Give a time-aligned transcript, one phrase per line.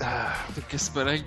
[0.00, 1.18] Ah, euh,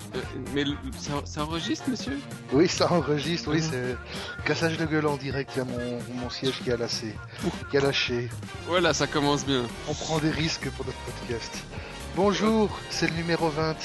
[0.54, 0.66] Mais
[0.98, 2.20] ça, ça enregistre, monsieur?
[2.52, 3.70] Oui, ça enregistre, oui, Mhm.
[3.72, 5.52] c'est cassage de gueule en direct.
[5.56, 7.16] Il y a mon, mon siège qui a lâché.
[7.72, 8.30] Qui a lâché.
[8.66, 9.64] Voilà, ça commence bien.
[9.88, 11.64] On prend des risques pour notre podcast.
[12.16, 13.76] Bonjour, c'est le numéro 20.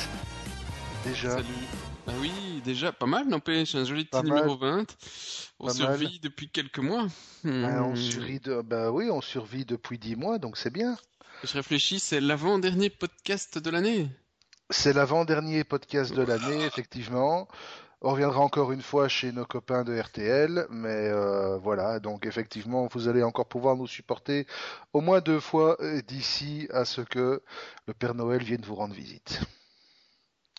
[1.04, 1.30] Déjà.
[1.30, 1.46] Salut.
[2.08, 2.32] Ah oui,
[2.64, 4.84] déjà, pas mal, n'empêche, un joli petit numéro 20.
[5.60, 7.06] On Pas survit depuis quelques mois.
[7.44, 7.50] Bah,
[7.84, 7.96] on Hmm.
[7.96, 8.60] survit de...
[8.62, 10.96] bah oui, on survit depuis 10 mois, donc c'est bien.
[11.44, 14.08] Je réfléchis, c'est l'avant-dernier podcast de l'année.
[14.70, 17.48] C'est l'avant-dernier podcast de l'année, effectivement.
[18.00, 22.88] On reviendra encore une fois chez nos copains de RTL, mais euh, voilà, donc effectivement,
[22.92, 24.46] vous allez encore pouvoir nous supporter
[24.92, 27.42] au moins deux fois euh, d'ici à ce que
[27.86, 29.40] le Père Noël vienne vous rendre visite.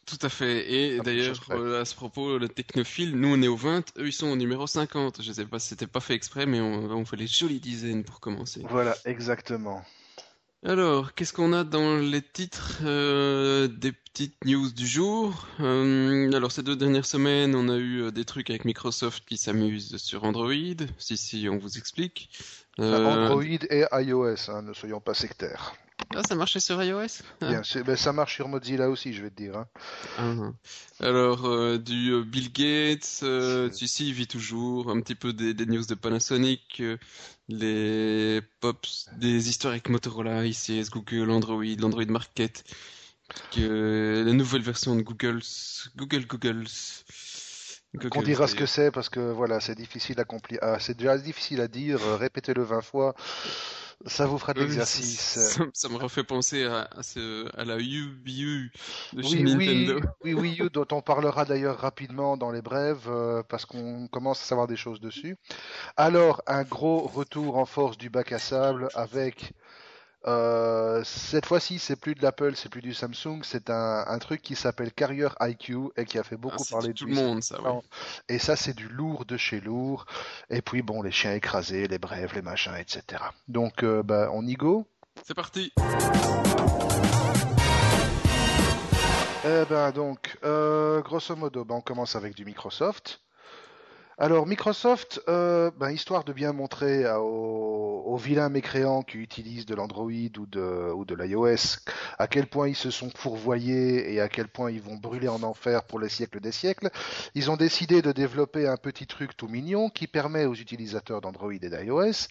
[0.05, 0.71] Tout à fait.
[0.71, 4.07] Et Ah, d'ailleurs, euh, à ce propos, le technophile, nous on est au 20, eux
[4.07, 5.21] ils sont au numéro 50.
[5.21, 8.03] Je sais pas si c'était pas fait exprès, mais on, on fait les jolies dizaines
[8.03, 8.61] pour commencer.
[8.69, 9.81] Voilà, exactement.
[10.65, 15.47] Alors, qu'est-ce qu'on a dans les titres euh, des petites news du jour?
[15.59, 19.35] Euh, Alors, ces deux dernières semaines, on a eu euh, des trucs avec Microsoft qui
[19.35, 20.53] s'amusent sur Android.
[20.97, 22.29] Si, si, on vous explique.
[22.77, 25.73] Android et iOS, hein, ne soyons pas sectaires.
[26.15, 27.23] Ah, ça marchait sur iOS?
[27.41, 27.49] Ah.
[27.49, 29.57] Bien, ben, ça marche sur Mozilla aussi, je vais te dire.
[29.57, 29.67] hein.
[30.17, 31.05] Ah.
[31.05, 35.33] Alors, euh, du euh, Bill Gates, euh, tu sais, il vit toujours, un petit peu
[35.33, 36.81] des, des news de Panasonic,
[37.49, 42.63] les pops, des histoires avec Motorola, ICS, Google, Android, l'Android Market,
[43.51, 45.41] que, la nouvelle version de Google,
[45.95, 46.65] Google, Google.
[48.09, 51.15] Qu'on dira ce que c'est parce que voilà, c'est difficile à compli- ah, c'est déjà
[51.17, 52.01] difficile à dire.
[52.03, 53.13] euh, Répétez-le 20 fois,
[54.05, 55.19] ça vous fera de Oui, l'exercice.
[55.19, 58.71] Ça, ça me refait penser à, à, ce, à la UBU
[59.13, 59.99] de chez Oui, oui, Nintendo.
[60.23, 64.41] oui, oui, U, dont on parlera d'ailleurs rapidement dans les brèves, euh, parce qu'on commence
[64.41, 65.37] à savoir des choses dessus.
[65.97, 69.53] Alors, un gros retour en force du bac à sable avec,
[70.25, 74.41] euh, cette fois-ci, c'est plus de l'Apple, c'est plus du Samsung, c'est un, un truc
[74.41, 77.05] qui s'appelle Carrier IQ et qui a fait Ah, beaucoup c'est parler du de tout
[77.05, 77.15] lui.
[77.15, 77.81] le monde, ça, ouais.
[78.29, 80.05] Et ça, c'est du lourd de chez lourd.
[80.49, 83.21] Et puis, bon, les chiens écrasés, les brèves, les machins, etc.
[83.47, 84.87] Donc, euh, bah, on y go.
[85.25, 85.71] C'est parti.
[89.45, 93.19] Eh ben donc, euh, grosso modo, ben, on commence avec du Microsoft.
[94.19, 100.11] Alors Microsoft, euh, ben, histoire de bien montrer aux, vilains mécréants qui utilisent de l'Android
[100.37, 101.79] ou de, l'iOS
[102.19, 105.41] à quel point ils se sont fourvoyés et à quel point ils vont brûler en
[105.41, 106.91] enfer pour les siècles des siècles,
[107.33, 111.53] ils ont décidé de développer un petit truc tout mignon qui permet aux utilisateurs d'Android
[111.53, 112.27] et d'iOS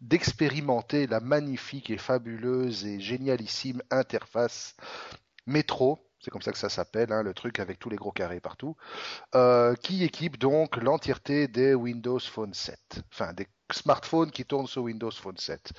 [0.00, 4.74] d'expérimenter la magnifique et fabuleuse et génialissime interface
[5.46, 8.40] Metro, c'est comme ça que ça s'appelle, hein, le truc avec tous les gros carrés
[8.40, 8.76] partout,
[9.34, 14.82] euh, qui équipe donc l'entièreté des Windows Phone 7, enfin des smartphones qui tournent sur
[14.82, 15.72] Windows Phone 7.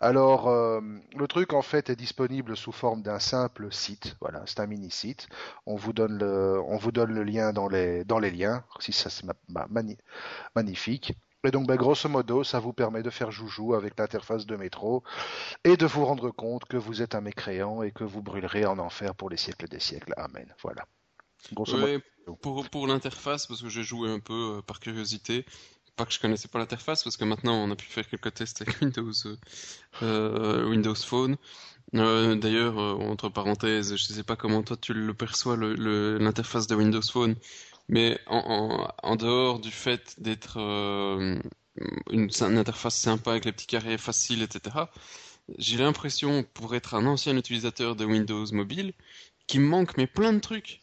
[0.00, 0.80] Alors, euh,
[1.16, 4.90] le truc en fait est disponible sous forme d'un simple site, voilà, c'est un mini
[4.90, 5.28] site.
[5.66, 8.92] On vous donne le, on vous donne le lien dans les, dans les liens, si
[8.92, 9.26] ça c'est
[10.54, 11.14] magnifique.
[11.44, 15.04] Et donc, ben, grosso modo, ça vous permet de faire joujou avec l'interface de métro
[15.64, 18.78] et de vous rendre compte que vous êtes un mécréant et que vous brûlerez en
[18.78, 20.12] enfer pour les siècles des siècles.
[20.16, 20.52] Amen.
[20.62, 20.84] Voilà.
[21.52, 22.00] Grosso modo.
[22.42, 25.46] Pour, pour l'interface, parce que j'ai joué un peu euh, par curiosité,
[25.98, 28.62] pas que je connaissais pas l'interface, parce que maintenant on a pu faire quelques tests
[28.62, 29.36] avec Windows, euh,
[30.02, 31.36] euh, Windows Phone.
[31.94, 37.02] Euh, D'ailleurs, entre parenthèses, je sais pas comment toi tu le perçois, l'interface de Windows
[37.02, 37.34] Phone,
[37.88, 41.38] mais en, en, en dehors du fait d'être euh,
[42.10, 44.90] une, une interface sympa avec les petits carrés faciles, etc.,
[45.58, 48.92] j'ai l'impression, pour être un ancien utilisateur de Windows mobile,
[49.46, 50.82] qu'il me manque mais plein de trucs.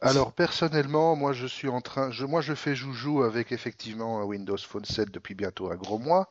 [0.00, 4.56] Alors personnellement, moi je suis en train, je, moi je fais joujou avec effectivement Windows
[4.58, 6.30] Phone 7 depuis bientôt un gros mois.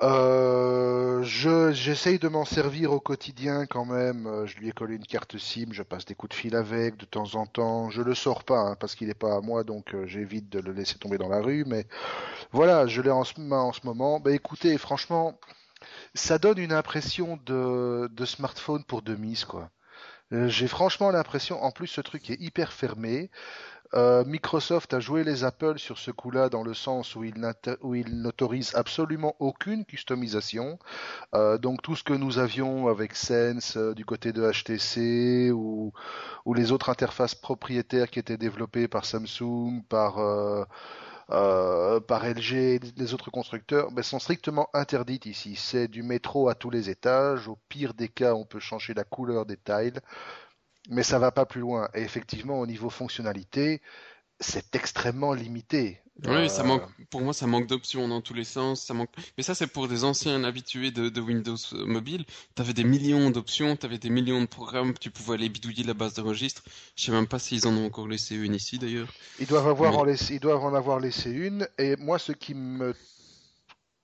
[0.00, 4.26] Euh, je j'essaye de m'en servir au quotidien quand même.
[4.28, 6.96] Euh, Je lui ai collé une carte SIM, je passe des coups de fil avec
[6.96, 7.90] de temps en temps.
[7.90, 10.60] Je le sors pas hein, parce qu'il n'est pas à moi, donc euh, j'évite de
[10.60, 11.64] le laisser tomber dans la rue.
[11.66, 11.86] Mais
[12.52, 13.34] voilà, je l'ai en ce,
[13.84, 14.20] moment.
[14.20, 15.38] Bah écoutez, franchement,
[16.14, 19.70] ça donne une impression de, de smartphone pour de mise quoi.
[20.32, 23.30] Euh, J'ai franchement l'impression, en plus ce truc est hyper fermé.
[23.94, 28.74] Euh, Microsoft a joué les Apple sur ce coup-là dans le sens où il, n'autorise
[28.74, 30.78] absolument aucune customisation.
[31.34, 35.92] Euh, donc tout ce que nous avions avec Sense euh, du côté de HTC ou,
[36.54, 40.16] les autres interfaces propriétaires qui étaient développées par Samsung, par
[41.28, 45.56] par LG et les autres constructeurs, ben, sont strictement interdites ici.
[45.56, 47.48] C'est du métro à tous les étages.
[47.48, 50.00] Au pire des cas, on peut changer la couleur des tiles
[50.88, 51.88] mais ça va pas plus loin.
[51.94, 53.80] Et effectivement, au niveau fonctionnalité,
[54.40, 56.00] c'est extrêmement limité.
[56.26, 56.82] Oui, ça manque.
[57.10, 58.84] Pour moi, ça manque d'options dans tous les sens.
[58.84, 59.10] Ça manque.
[59.36, 62.24] Mais ça, c'est pour des anciens habitués de, de Windows Mobile.
[62.56, 66.14] T'avais des millions d'options, t'avais des millions de programmes, tu pouvais aller bidouiller la base
[66.14, 66.62] de registre.
[66.96, 69.12] Je sais même pas s'ils en ont encore laissé une ici, d'ailleurs.
[69.38, 71.68] Ils doivent avoir en laisser, ils doivent en avoir laissé une.
[71.78, 72.96] Et moi, ce qui me,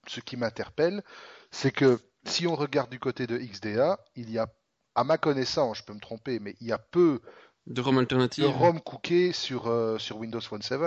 [0.07, 1.03] ce qui m'interpelle,
[1.51, 4.47] c'est que si on regarde du côté de XDA, il y a,
[4.95, 7.21] à ma connaissance, je peux me tromper, mais il y a peu
[7.67, 8.45] de ROM alternative.
[8.45, 10.81] De ROM cooké sur, euh, sur Windows Phone 7.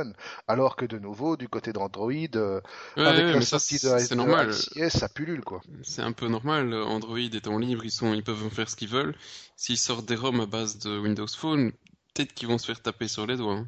[0.48, 2.62] Alors que de nouveau, du côté d'Android, euh,
[2.95, 4.54] avec la sortie de, c'est normal.
[4.54, 5.62] ça pullule quoi.
[5.81, 6.74] C'est un peu normal.
[6.74, 9.15] Android étant libre, ils, sont, ils peuvent faire ce qu'ils veulent.
[9.56, 11.71] S'ils sortent des ROM à base de Windows Phone,
[12.13, 13.56] peut-être qu'ils vont se faire taper sur les doigts.
[13.56, 13.68] Hein.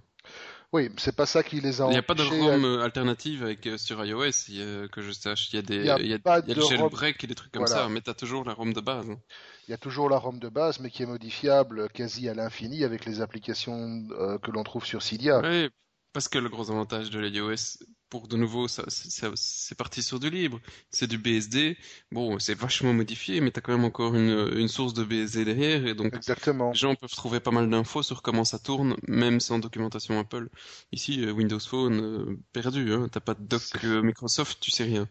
[0.72, 1.88] Oui, c'est pas ça qui les a.
[1.88, 5.52] Il n'y a pas de ROM euh, alternative avec, sur iOS, que je sache.
[5.52, 7.52] Il y a des, il y a, il y a, le jailbreak et des trucs
[7.52, 9.10] comme ça, mais tu as toujours la ROM de base.
[9.10, 9.20] Hein
[9.70, 12.84] il y a toujours la ROM de base, mais qui est modifiable quasi à l'infini
[12.84, 15.42] avec les applications euh, que l'on trouve sur Cydia.
[15.44, 15.70] Oui,
[16.12, 17.78] parce que le gros avantage de l'iOS,
[18.10, 20.60] pour de nouveau, c'est parti sur du libre.
[20.90, 21.78] C'est du BSD.
[22.12, 25.86] Bon, c'est vachement modifié, mais tu as quand même encore une, source de BSD derrière.
[25.86, 26.72] Et donc, Exactement.
[26.72, 30.50] les gens peuvent trouver pas mal d'infos sur comment ça tourne, même sans documentation Apple.
[30.92, 32.94] Ici, euh, Windows Phone, euh, perdu.
[32.94, 33.08] Hein.
[33.12, 35.08] T'as pas de doc Microsoft, tu sais rien.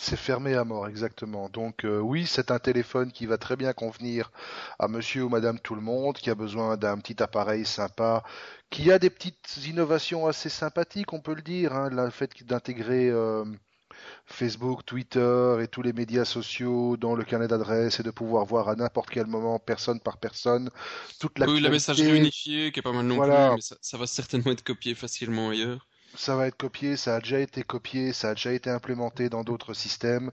[0.00, 1.48] C'est fermé à mort, exactement.
[1.48, 4.30] Donc euh, oui, c'est un téléphone qui va très bien convenir
[4.78, 8.22] à monsieur ou madame tout le monde, qui a besoin d'un petit appareil sympa,
[8.70, 11.72] qui a des petites innovations assez sympathiques, on peut le dire.
[11.74, 13.44] Hein, le fait d'intégrer euh,
[14.24, 18.68] Facebook, Twitter et tous les médias sociaux dans le carnet d'adresse et de pouvoir voir
[18.68, 20.70] à n'importe quel moment, personne par personne,
[21.18, 24.06] toute la Oui, la messagerie unifiée qui est pas mal non plus, mais ça va
[24.06, 28.30] certainement être copié facilement ailleurs ça va être copié, ça a déjà été copié, ça
[28.30, 30.30] a déjà été implémenté dans d'autres systèmes.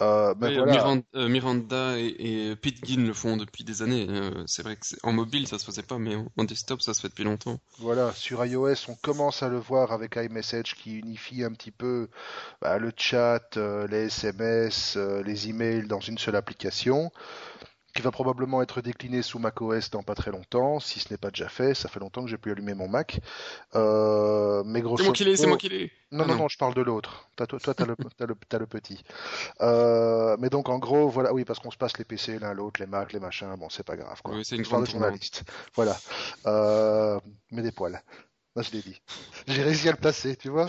[0.00, 4.06] Euh, ben euh, Miranda, et, et Pete le font depuis des années.
[4.08, 7.00] Euh, c'est vrai que en mobile ça se faisait pas, mais en, desktop ça se
[7.00, 7.58] fait depuis longtemps.
[7.78, 12.08] Voilà, sur iOS on commence à le voir avec iMessage qui unifie un petit peu
[12.62, 17.10] bah, le chat, les SMS, les emails dans une seule application
[17.96, 21.30] qui va probablement être décliné sous macOS dans pas très longtemps, si ce n'est pas
[21.30, 21.74] déjà fait.
[21.74, 23.20] Ça fait longtemps que j'ai pu allumer mon Mac.
[23.74, 25.90] Euh, mais grosso c'est moi qui l'ai, c'est moi qui l'ai.
[26.12, 27.28] Non, ah non, non, je parle de l'autre.
[27.36, 29.02] Toi, toi, t'as le, as le, as le petit.
[29.62, 32.80] Euh, mais donc, en gros, voilà, oui, parce qu'on se passe les PC l'un l'autre,
[32.80, 34.34] les Mac, les machins, bon, c'est pas grave, quoi.
[34.34, 35.44] Oui, c'est une grande journaliste.
[35.74, 35.96] Voilà.
[36.46, 37.18] Euh,
[37.50, 38.00] mais des poils.
[38.54, 39.00] Là, je l'ai dit.
[39.48, 40.68] J'ai réussi à le placer, tu vois.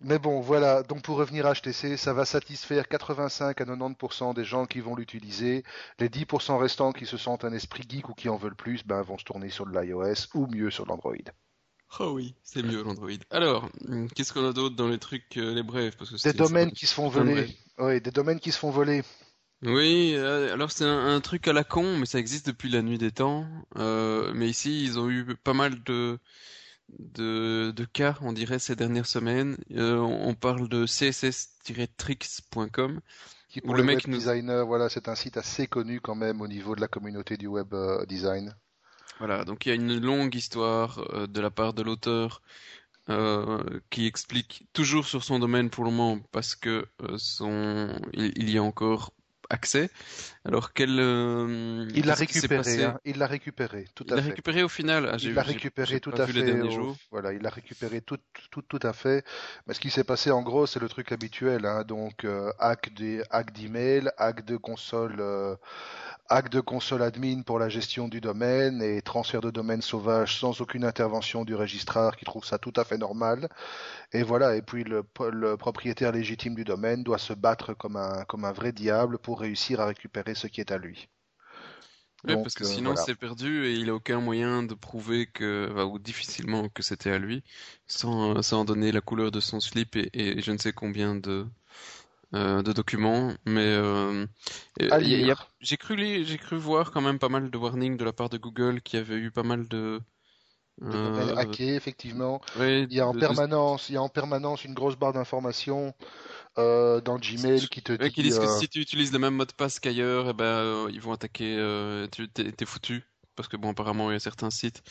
[0.00, 0.82] Mais bon, voilà.
[0.82, 4.94] Donc pour revenir à HTC, ça va satisfaire 85 à 90% des gens qui vont
[4.94, 5.64] l'utiliser.
[5.98, 9.00] Les 10% restants qui se sentent un esprit geek ou qui en veulent plus, ben,
[9.02, 11.14] vont se tourner sur de l'iOS ou mieux sur l'Android.
[12.00, 13.10] Oh oui, c'est mieux l'Android.
[13.30, 13.68] Alors,
[14.14, 16.94] qu'est-ce qu'on a d'autre dans les trucs, euh, les parce que Des domaines qui se
[16.94, 17.54] font voler.
[17.78, 19.02] Oui, des domaines qui se font voler.
[19.62, 22.98] Oui, euh, alors c'est un, truc à la con, mais ça existe depuis la nuit
[22.98, 23.46] des temps.
[23.76, 26.18] Euh, mais ici, ils ont eu pas mal de
[26.98, 29.56] de, de cas, on dirait, ces dernières semaines.
[29.72, 33.00] Euh, on parle de css-tricks.com.
[33.48, 36.74] Qui pour le mec designer, voilà, c'est un site assez connu quand même au niveau
[36.74, 38.56] de la communauté du web euh, design.
[39.18, 42.40] Voilà, donc il y a une longue histoire euh, de la part de l'auteur
[43.90, 46.86] qui explique toujours sur son domaine pour le moment parce que
[47.16, 49.12] son il, y a encore
[49.50, 49.90] accès.
[50.44, 52.98] Alors quel euh, il l'a récupéré, hein.
[53.04, 54.22] il l'a récupéré tout à fait.
[54.22, 55.08] Il l'a récupéré au final.
[55.12, 56.58] Ah, il l'a récupéré tout à fait.
[57.12, 58.18] Voilà, il l'a récupéré tout,
[58.50, 59.24] tout, tout à fait.
[59.66, 61.84] Mais ce qui s'est passé en gros, c'est le truc habituel, hein.
[61.84, 65.16] donc euh, hack des hack d'email, hack de console.
[65.20, 65.54] Euh,
[66.28, 70.62] hack de console admin pour la gestion du domaine et transfert de domaine sauvage sans
[70.62, 73.48] aucune intervention du registraire qui trouve ça tout à fait normal.
[74.12, 75.02] Et voilà, et puis le,
[75.56, 79.80] propriétaire légitime du domaine doit se battre comme un, comme un vrai diable pour réussir
[79.80, 81.08] à récupérer ce qui est à lui.
[82.24, 85.82] Oui, parce que euh, sinon c'est perdu et il a aucun moyen de prouver que,
[85.84, 87.42] ou difficilement que c'était à lui,
[87.88, 91.46] sans, sans donner la couleur de son slip et je ne sais combien de,
[92.34, 94.26] euh, de documents, mais euh,
[95.60, 98.38] j'ai cru j'ai cru voir quand même pas mal de warnings de la part de
[98.38, 100.00] Google qui avait eu pas mal de
[100.82, 102.40] euh, hackés effectivement.
[102.58, 105.92] il y a en permanence, il y a en permanence une grosse barre d'informations
[106.58, 108.12] euh, dans Gmail qui te dit.
[108.12, 111.00] Qui disent que si tu utilises le même mot de passe qu'ailleurs, eh ben ils
[111.00, 111.56] vont attaquer.
[112.12, 113.04] tu t'es foutu
[113.34, 114.82] parce que bon apparemment il y a certains sites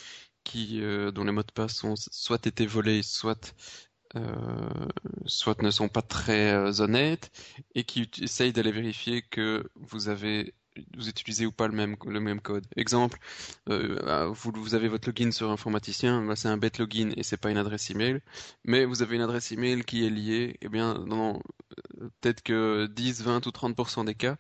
[0.44, 0.82] qui
[1.14, 3.54] dont les mots de passe ont soit été volés, soit
[4.18, 4.90] euh,
[5.26, 7.32] soit ne sont pas très euh, honnêtes
[7.76, 10.54] et qui essayent d'aller vérifier que vous avez
[10.96, 12.66] vous utilisez ou pas le même le même code.
[12.76, 13.20] Exemple,
[13.70, 17.38] euh, vous, vous avez votre login sur informaticien, bah, c'est un bête login et c'est
[17.38, 18.22] pas une adresse email,
[18.66, 21.42] mais vous avez une adresse email qui est liée, et eh bien non,
[22.22, 24.38] peut-être que 10, 20 ou 30% des cas,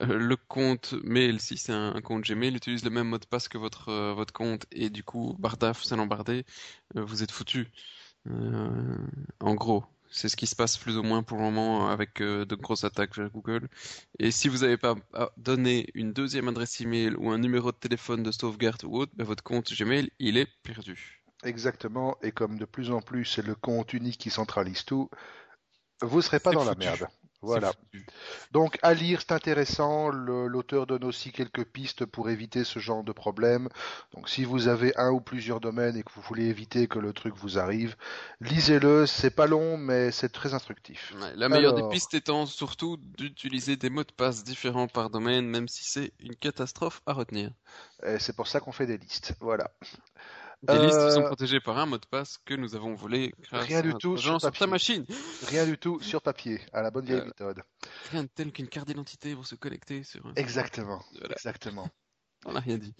[0.00, 3.58] le compte mail, si c'est un, compte Gmail, utilise le même mot de passe que
[3.58, 6.44] votre votre compte et du coup, bardaf, c'est l'embardé,
[6.94, 7.70] vous êtes foutu.
[8.28, 8.96] Euh,
[9.40, 9.84] en gros,
[10.16, 12.84] c'est ce qui se passe plus ou moins pour le moment avec euh, de grosses
[12.84, 13.68] attaques vers Google.
[14.18, 17.76] Et si vous n'avez pas ah, donné une deuxième adresse email ou un numéro de
[17.76, 21.22] téléphone de sauvegarde ou autre, ben, votre compte Gmail, il est perdu.
[21.44, 25.10] Exactement, et comme de plus en plus c'est le compte unique qui centralise tout,
[26.00, 27.06] vous ne serez pas dans la merde.
[27.42, 27.72] Voilà.
[28.52, 30.08] Donc à lire, c'est intéressant.
[30.08, 33.68] L'auteur donne aussi quelques pistes pour éviter ce genre de problème.
[34.14, 37.12] Donc si vous avez un ou plusieurs domaines et que vous voulez éviter que le
[37.12, 37.96] truc vous arrive,
[38.40, 39.06] lisez-le.
[39.06, 41.14] C'est pas long, mais c'est très instructif.
[41.34, 45.68] la meilleure des pistes étant surtout d'utiliser des mots de passe différents par domaine, même
[45.68, 47.50] si c'est une catastrophe à retenir.
[48.18, 49.34] C'est pour ça qu'on fait des listes.
[49.40, 49.70] Voilà.
[50.62, 53.66] Des listes sont euh, protégées par un mot de passe que nous avons volé grâce
[53.66, 55.04] Rien du tout sur, ta machine.
[55.46, 57.62] Rien du tout sur papier, à la bonne vieille euh, méthode.
[58.10, 60.22] Rien de tel qu'une carte d'identité pour se connecter sur.
[60.34, 61.04] Exactement.
[61.30, 61.88] Exactement.
[62.44, 62.94] On n'a rien dit.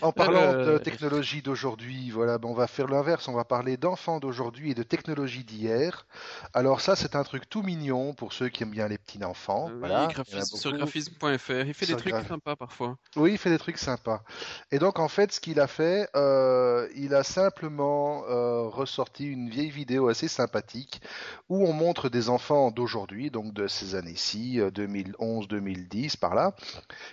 [0.00, 3.26] En parlant de euh, technologie d'aujourd'hui, voilà, ben on va faire l'inverse.
[3.26, 6.06] On va parler d'enfants d'aujourd'hui et de technologie d'hier.
[6.52, 9.68] Alors ça, c'est un truc tout mignon pour ceux qui aiment bien les petits enfants.
[9.68, 10.08] Oui, voilà,
[10.44, 11.66] sur graphisme.fr.
[11.66, 12.96] Il fait des trucs sympas parfois.
[13.16, 14.22] Oui, il fait des trucs sympas.
[14.70, 19.48] Et donc en fait, ce qu'il a fait, euh, il a simplement euh, ressorti une
[19.48, 21.00] vieille vidéo assez sympathique
[21.48, 26.54] où on montre des enfants d'aujourd'hui, donc de ces années-ci, 2011-2010 par là,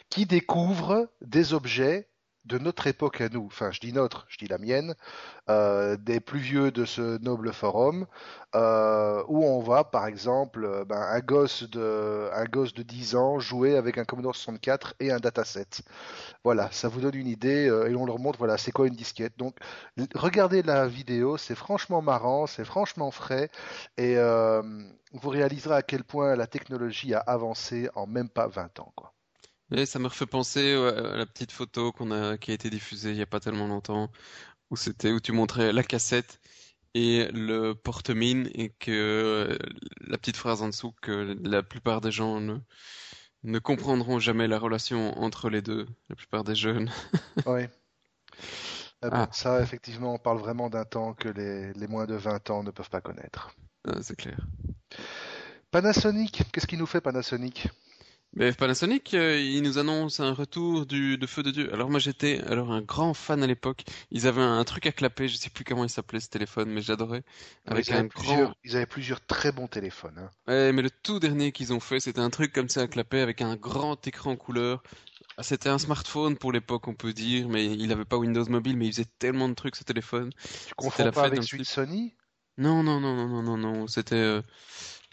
[0.09, 2.07] qui découvrent des objets
[2.45, 4.95] de notre époque à nous, enfin je dis notre, je dis la mienne,
[5.49, 8.05] euh, des plus vieux de ce noble forum,
[8.55, 13.15] euh, où on voit par exemple euh, ben, un, gosse de, un gosse de 10
[13.15, 15.83] ans jouer avec un Commodore 64 et un dataset.
[16.43, 19.37] Voilà, ça vous donne une idée et on leur montre voilà c'est quoi une disquette.
[19.37, 19.57] Donc
[20.15, 23.49] regardez la vidéo, c'est franchement marrant, c'est franchement frais
[23.97, 24.15] et
[25.13, 28.91] vous réaliserez à quel point la technologie a avancé en même pas 20 ans.
[28.95, 29.12] Quoi
[29.85, 33.15] ça me refait penser à la petite photo qu'on a, qui a été diffusée il
[33.15, 34.11] n'y a pas tellement longtemps,
[34.69, 36.39] où c'était où tu montrais la cassette
[36.93, 39.57] et le porte-mine et que euh,
[40.01, 42.57] la petite phrase en dessous que la plupart des gens ne,
[43.43, 46.91] ne comprendront jamais la relation entre les deux, la plupart des jeunes.
[47.45, 47.63] oui.
[49.01, 49.27] Ah.
[49.31, 52.71] Ça, effectivement, on parle vraiment d'un temps que les, les, moins de 20 ans ne
[52.71, 53.53] peuvent pas connaître.
[53.85, 54.39] Ah, c'est clair.
[55.71, 57.67] Panasonic, qu'est-ce qui nous fait Panasonic?
[58.35, 61.73] Mais Panasonic, euh, il nous annonce un retour du, de Feu de Dieu.
[61.73, 63.83] Alors moi j'étais alors un grand fan à l'époque.
[64.09, 66.81] Ils avaient un, truc à clapper, je sais plus comment il s'appelait ce téléphone, mais
[66.81, 67.23] j'adorais.
[67.65, 70.17] Avec ils, un plusieurs, ils avaient plusieurs très bons téléphones.
[70.17, 70.29] Hein.
[70.47, 73.21] Ouais, mais le tout dernier qu'ils ont fait, c'était un truc comme ça à clapper
[73.21, 74.81] avec un grand écran couleur.
[75.41, 78.87] C'était un smartphone pour l'époque, on peut dire, mais il n'avait pas Windows Mobile, mais
[78.87, 80.31] il faisait tellement de trucs ce téléphone.
[80.67, 82.15] Tu confonds pas avec celui de Sony?
[82.57, 83.87] Non, non, non, non, non, non, non.
[83.87, 84.41] C'était euh,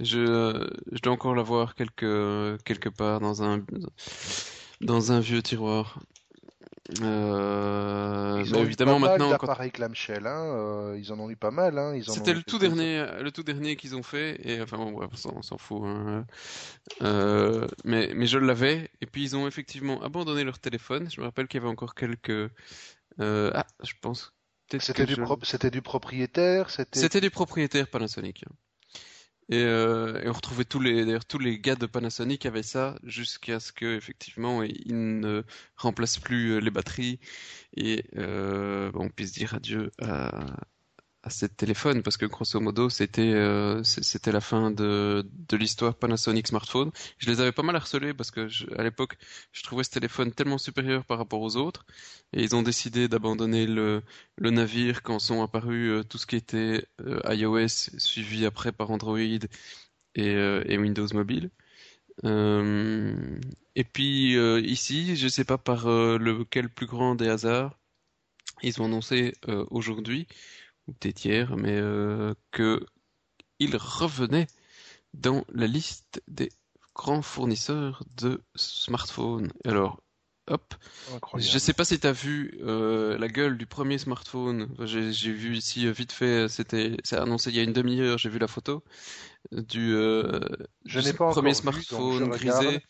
[0.01, 3.63] je, je dois encore l'avoir quelque, quelque part dans un,
[4.81, 6.01] dans un vieux tiroir.
[7.03, 11.37] Euh, ils ont évidemment eu pas maintenant d'appareils clamshell, hein, euh, ils en ont eu
[11.37, 11.79] pas mal.
[11.79, 15.43] Hein, C'était le tout dernier, le tout dernier qu'ils ont fait et enfin bon, on
[15.43, 15.83] s'en fout.
[15.85, 16.27] Hein.
[17.03, 21.09] Euh, mais mais je l'avais et puis ils ont effectivement abandonné leur téléphone.
[21.11, 22.51] Je me rappelle qu'il y avait encore quelques.
[23.21, 24.33] ah, je pense.
[24.79, 26.71] C'était du, c'était du propriétaire.
[26.71, 28.45] C'était du propriétaire Panasonic.
[29.51, 33.59] Et, euh, on retrouvait tous les, d'ailleurs, tous les gars de Panasonic avaient ça jusqu'à
[33.61, 35.43] ce que effectivement ils ne
[35.77, 37.19] remplacent plus euh, les batteries.
[37.77, 40.57] Et euh, on puisse dire adieu à,
[41.23, 45.95] à ces téléphones parce que grosso modo c'était euh, c'était la fin de, de l'histoire
[45.95, 46.91] Panasonic smartphone.
[47.19, 48.49] Je les avais pas mal harcelés parce que
[48.79, 49.17] à l'époque
[49.53, 51.85] je trouvais ce téléphone tellement supérieur par rapport aux autres
[52.33, 54.03] et ils ont décidé d'abandonner le,
[54.37, 58.91] le navire quand sont apparus euh, tout ce qui était euh, iOS suivi après par
[58.91, 59.41] Android et,
[60.17, 61.51] et Windows Mobile.
[62.25, 64.35] et puis
[64.65, 67.79] ici, je sais pas par lequel plus grand des hasards,
[68.63, 69.35] ils ont annoncé
[69.71, 70.27] aujourd'hui
[70.99, 72.85] peut-être hier, mais euh, que
[73.59, 74.47] il revenait
[75.15, 76.51] dans la liste des
[76.95, 79.53] grands fournisseurs de smartphones.
[79.65, 80.03] Alors,
[80.49, 80.75] hop,
[81.37, 84.69] je sais pas si tu as vu euh, la gueule du premier smartphone.
[84.81, 88.39] J'ai vu ici euh, vite fait, c'était annoncé il y a une demi-heure, j'ai vu
[88.39, 88.83] la photo
[89.53, 92.83] du, je pas premier smartphone grisé.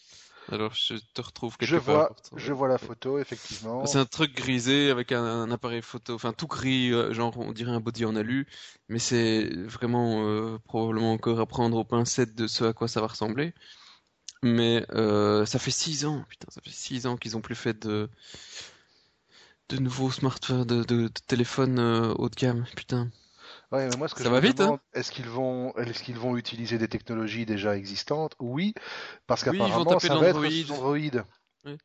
[0.51, 3.87] Alors je te retrouve quelque je Vois, je vois la photo, effectivement.
[3.87, 7.71] C'est un truc grisé avec un, appareil photo, enfin tout gris, euh, genre on dirait
[7.73, 8.47] un body en alu,
[8.89, 13.01] mais c'est vraiment euh, probablement encore à prendre au pincettes de ce à quoi ça
[13.01, 13.55] va ressembler.
[14.43, 17.79] Mais euh, ça fait six ans, putain, ça fait six ans qu'ils ont plus fait
[17.87, 18.09] de
[19.69, 23.09] de nouveaux smartphones, de, de, de téléphones haut de gamme, putain.
[23.73, 26.19] Ouais, mais moi, ce que ça je va vite, hein est-ce qu'ils vont, est-ce qu'ils
[26.19, 28.35] vont utiliser des technologies déjà existantes?
[28.41, 28.75] Oui,
[29.27, 31.25] parce qu'apparemment, ça va être sous Android.
[31.65, 31.79] Oui.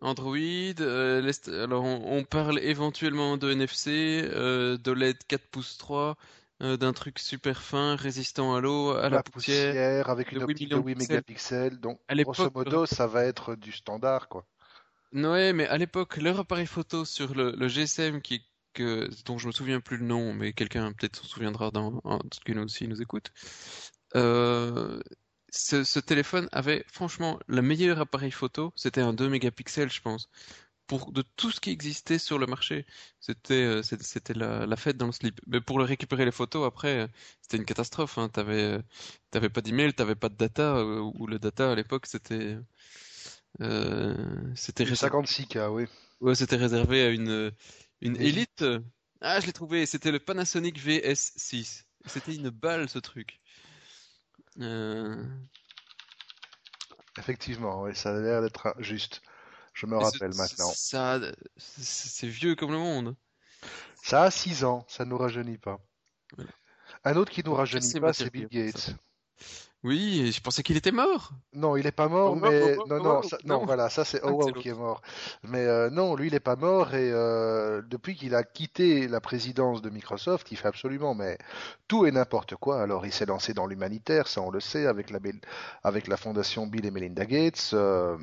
[0.00, 6.16] Android, euh, alors on, parle éventuellement de NFC, euh, d'OLED 4 pouces 3
[6.62, 10.76] euh, d'un truc super fin, résistant à l'eau, à la, poussière, avec une optique de
[10.76, 11.80] 8 mégapixels.
[11.80, 14.44] Donc, à grosso modo, ça va être du standard, quoi.
[15.12, 18.44] Ouais, mais à l'époque, leur appareil photo sur le, le GSM qui
[18.74, 22.00] que, dont je me souviens plus le nom, mais quelqu'un peut-être s'en souviendra dans,
[22.32, 23.32] ce qui nous aussi nous écoute.
[24.16, 25.00] Euh,
[25.50, 30.28] ce, ce, téléphone avait franchement le meilleur appareil photo, c'était un 2 mégapixels je pense,
[30.86, 32.86] pour de tout ce qui existait sur le marché.
[33.20, 35.40] C'était euh, c'était la, la, fête dans le slip.
[35.46, 37.06] Mais pour le récupérer les photos après, euh,
[37.42, 38.18] c'était une catastrophe.
[38.18, 38.28] Hein.
[38.30, 38.82] T'avais euh,
[39.30, 42.56] t'avais pas d'email, t'avais pas de data ou le data à l'époque c'était
[43.60, 44.14] euh,
[44.54, 45.84] c'était 56K, oui.
[46.20, 47.52] Ouais, c'était réservé à une
[48.00, 48.64] une élite.
[49.20, 49.86] Ah, je l'ai trouvé.
[49.86, 51.84] C'était le Panasonic VS6.
[52.06, 53.40] C'était une balle ce truc.
[54.60, 55.24] Euh...
[57.18, 59.22] Effectivement, oui, ça a l'air d'être juste.
[59.74, 60.72] Je me rappelle maintenant.
[60.74, 61.20] Ça,
[61.56, 63.16] c'est vieux comme le monde.
[64.02, 65.80] Ça a 6 ans, ça ne nous rajeunit pas.
[67.04, 68.94] Un autre qui nous rajeunit pas, c'est Bill Gates.
[69.84, 71.30] Oui, je pensais qu'il était mort.
[71.52, 74.74] Non, il est pas mort, mais non, non, non, voilà, ça c'est Howard qui est
[74.74, 75.02] mort.
[75.44, 79.20] Mais euh, non, lui il est pas mort et euh, depuis qu'il a quitté la
[79.20, 81.38] présidence de Microsoft, il fait absolument mais
[81.86, 82.82] tout et n'importe quoi.
[82.82, 85.20] Alors il s'est lancé dans l'humanitaire, ça on le sait, avec la
[85.84, 87.70] avec la fondation Bill et Melinda Gates.
[87.72, 88.16] Euh,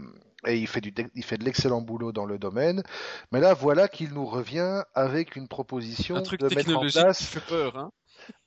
[0.47, 2.83] et il fait, du, il fait de l'excellent boulot dans le domaine.
[3.31, 7.17] Mais là, voilà qu'il nous revient avec une proposition de mettre en place.
[7.17, 7.91] Qui fait peur, hein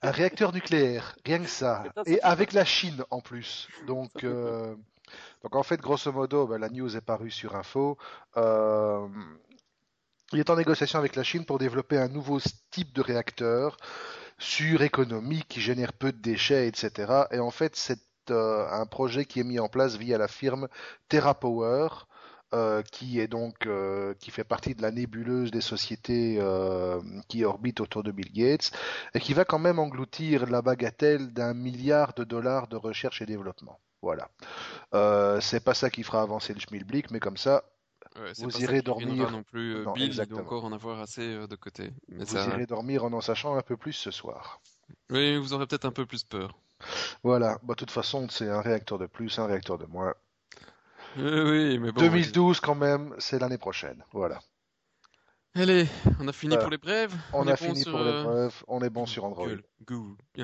[0.03, 1.85] un réacteur nucléaire, rien que ça.
[2.07, 3.69] Et avec la Chine en plus.
[3.87, 4.75] Donc, euh,
[5.43, 7.99] donc en fait, grosso modo, ben, la news est parue sur Info.
[8.37, 9.07] Euh,
[10.33, 12.39] il est en négociation avec la Chine pour développer un nouveau
[12.71, 13.77] type de réacteur
[14.39, 17.25] suréconomique qui génère peu de déchets, etc.
[17.31, 20.69] Et en fait, c'est euh, un projet qui est mis en place via la firme
[21.09, 21.89] TerraPower.
[22.55, 27.45] Euh, qui est donc euh, qui fait partie de la nébuleuse des sociétés euh, qui
[27.45, 28.71] orbitent autour de Bill Gates
[29.13, 33.27] et qui va quand même engloutir la bagatelle d'un milliard de dollars de recherche et
[33.27, 33.79] développement.
[34.01, 34.31] Voilà.
[35.43, 37.65] c'est pas ça qui fera avancer le schmilblick, mais comme ça,
[38.39, 39.31] vous irez dormir.
[39.31, 39.85] non plus.
[39.93, 41.91] Bill, il doit encore en avoir assez de côté.
[42.09, 44.63] vous irez dormir en en sachant un peu plus ce soir.
[45.11, 46.59] Oui, vous aurez peut-être un peu plus peur.
[47.23, 47.59] Voilà.
[47.63, 50.15] Bah, de toute façon, c'est un réacteur de plus, un réacteur de moins.
[51.17, 54.05] Oui, mais bon, 2012 quand même, c'est l'année prochaine.
[54.13, 54.41] Voilà.
[55.55, 55.89] Allez,
[56.21, 57.15] on a fini pour les brèves.
[57.33, 58.63] On, a fini pour les euh, brèves.
[58.69, 59.49] On est bon sur Android.
[59.85, 60.17] Google.
[60.37, 60.43] Eh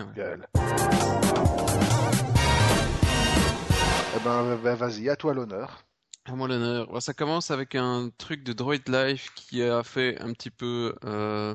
[4.24, 5.84] ben, ben, vas-y, à toi l'honneur.
[6.24, 7.00] À moi l'honneur.
[7.02, 11.54] Ça commence avec un truc de Droid Life qui a fait un petit peu euh,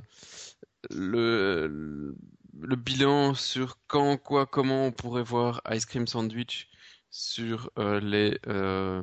[0.91, 2.15] le,
[2.61, 6.68] le bilan sur quand, quoi, comment on pourrait voir Ice Cream Sandwich
[7.11, 9.01] sur euh, les euh,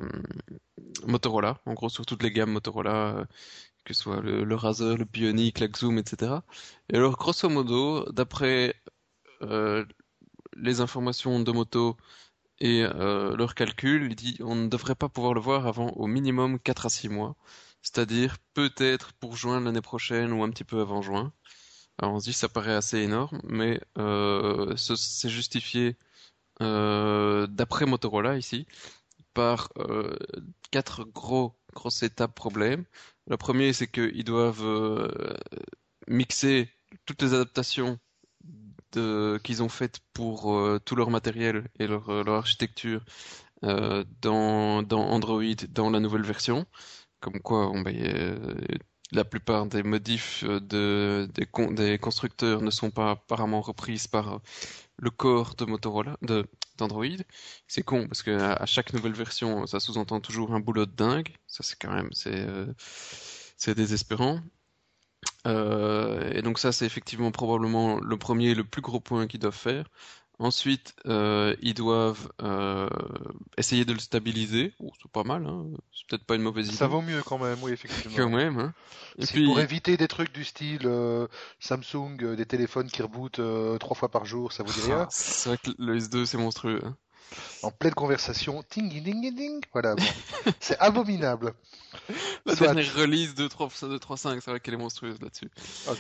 [1.06, 3.24] Motorola, en gros sur toutes les gammes Motorola, euh,
[3.84, 6.42] que ce soit le, Razer, le Bionic, la Zoom, etc.
[6.90, 8.74] Et alors grosso modo, d'après
[10.56, 11.96] les informations de moto
[12.60, 16.58] et leurs calculs, il dit on ne devrait pas pouvoir le voir avant au minimum
[16.58, 17.36] 4 à 6 mois,
[17.82, 21.32] c'est-à-dire peut-être pour juin l'année prochaine ou un petit peu avant juin.
[21.98, 23.80] Alors on se dit ça paraît assez énorme, mais
[24.76, 25.96] c'est justifié
[26.60, 28.66] d'après Motorola ici,
[29.34, 30.16] par euh,
[30.70, 32.84] quatre gros grosses étapes problèmes.
[33.26, 35.08] Le premier, c'est qu'ils doivent euh,
[36.08, 36.70] mixer
[37.04, 37.98] toutes les adaptations
[39.42, 43.04] qu'ils ont faites pour tout leur matériel et leur, architecture
[43.60, 46.64] dans, Android dans la nouvelle version.
[47.20, 48.56] Comme quoi, ben,
[49.12, 54.40] la plupart des modifs de, des, des constructeurs ne sont pas apparemment reprises par
[54.98, 56.46] le corps de Motorola, de
[56.78, 57.06] d'Android.
[57.66, 61.34] C'est con parce que à, chaque nouvelle version, ça sous-entend toujours un boulot de dingue.
[61.46, 64.40] Ça c'est quand même c'est euh, désespérant.
[65.46, 69.54] Euh, et donc ça c'est effectivement probablement le premier, le plus gros point qu'ils doivent
[69.54, 69.88] faire.
[70.38, 72.90] Ensuite, euh, ils doivent euh,
[73.56, 74.74] essayer de le stabiliser.
[74.80, 75.64] Oh, c'est pas mal, hein.
[75.94, 76.76] c'est peut-être pas une mauvaise idée.
[76.76, 78.16] Ça vaut mieux quand même, oui, effectivement.
[78.16, 78.58] Quand même.
[78.58, 78.74] Hein.
[79.18, 79.46] Et puis...
[79.46, 81.26] Pour éviter des trucs du style euh,
[81.58, 85.02] Samsung, euh, des téléphones qui rebootent euh, trois fois par jour, ça vous dit rien?
[85.02, 86.82] ah, C'est vrai que le S2 c'est monstrueux.
[86.84, 86.96] Hein
[87.62, 89.96] en pleine conversation, ting ding ding, voilà,
[90.60, 91.54] c'est abominable.
[92.44, 95.50] La dernière release de 3.5, c'est vrai qu'elle est monstrueuse là-dessus.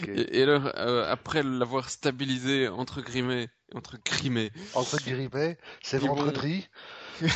[0.08, 6.68] Et, alors, euh, après l'avoir stabilisé entre guillemets, entre guillemets, entre guillemets, c'est vendredi.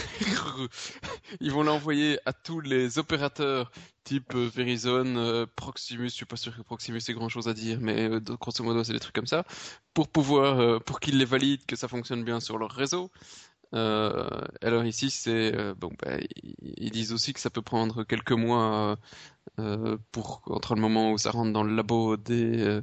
[1.41, 3.73] Ils vont l'envoyer à tous les opérateurs
[4.05, 7.55] type euh, Verizon, euh, Proximus, je suis pas sûr que Proximus ait grand chose à
[7.55, 8.09] dire, mais
[8.41, 9.45] grosso modo c'est des trucs comme ça,
[9.95, 13.11] pour pouvoir, pour qu'ils les valident, que ça fonctionne bien sur leur réseau.
[13.75, 16.19] Euh, alors ici, c'est euh, bon, bah,
[16.63, 18.97] ils disent aussi que ça peut prendre quelques mois
[19.59, 22.81] euh, pour entre le moment où ça rentre dans le labo des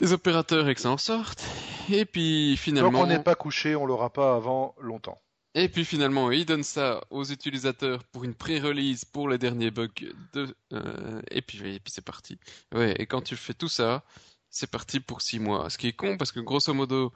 [0.00, 1.44] des opérateurs et que ça en sorte.
[1.90, 2.90] Et puis finalement.
[2.90, 5.20] Donc on n'est pas couché, on l'aura pas avant longtemps.
[5.54, 9.88] Et puis finalement, ils donnent ça aux utilisateurs pour une pré-release pour les derniers bugs
[10.34, 10.54] de,
[11.30, 12.38] et puis, et puis c'est parti.
[12.74, 14.04] Ouais, et quand tu fais tout ça,
[14.50, 15.70] c'est parti pour six mois.
[15.70, 17.12] Ce qui est con parce que grosso modo,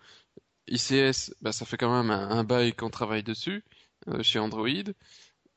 [0.71, 3.65] ICS, bah, ça fait quand même un, bail qu'on travaille dessus
[4.09, 4.69] euh, chez Android.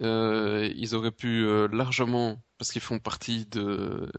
[0.02, 4.12] Euh, ils auraient pu euh, largement, parce qu'ils font partie de,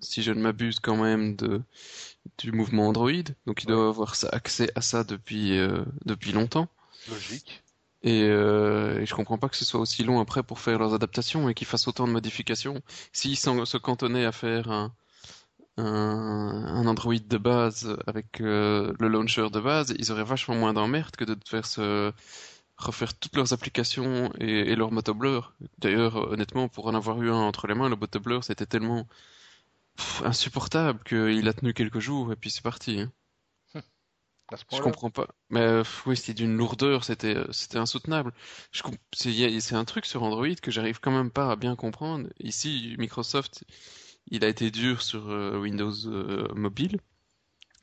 [0.00, 1.62] si je ne m'abuse quand même, de
[2.38, 3.10] du mouvement Android,
[3.46, 5.58] donc ils doivent avoir accès à ça depuis
[6.04, 6.68] depuis longtemps.
[7.08, 7.62] Logique.
[8.02, 10.94] Et, euh, et, je comprends pas que ce soit aussi long après pour faire leurs
[10.94, 12.80] adaptations et qu'ils fassent autant de modifications.
[13.12, 14.94] S'ils se cantonnaient à faire un,
[15.78, 21.16] un, Android de base avec euh, le launcher de base, ils auraient vachement moins d'emmerde
[21.16, 22.12] que de faire se
[22.76, 25.54] refaire toutes leurs applications et, et leur motoblur.
[25.78, 29.06] D'ailleurs, honnêtement, pour en avoir eu un entre les mains, le motoblur c'était tellement
[30.24, 33.00] insupportable qu'il a tenu quelques jours et puis c'est parti.
[33.00, 33.12] Hein.
[34.72, 35.28] Je comprends pas.
[35.50, 38.32] Mais oui, c'était d'une lourdeur, c'était c'était insoutenable.
[38.72, 42.28] Je c'est un truc sur Android que j'arrive quand même pas à bien comprendre.
[42.40, 43.64] Ici, Microsoft,
[44.30, 47.00] il a été dur sur euh, Windows euh, mobile.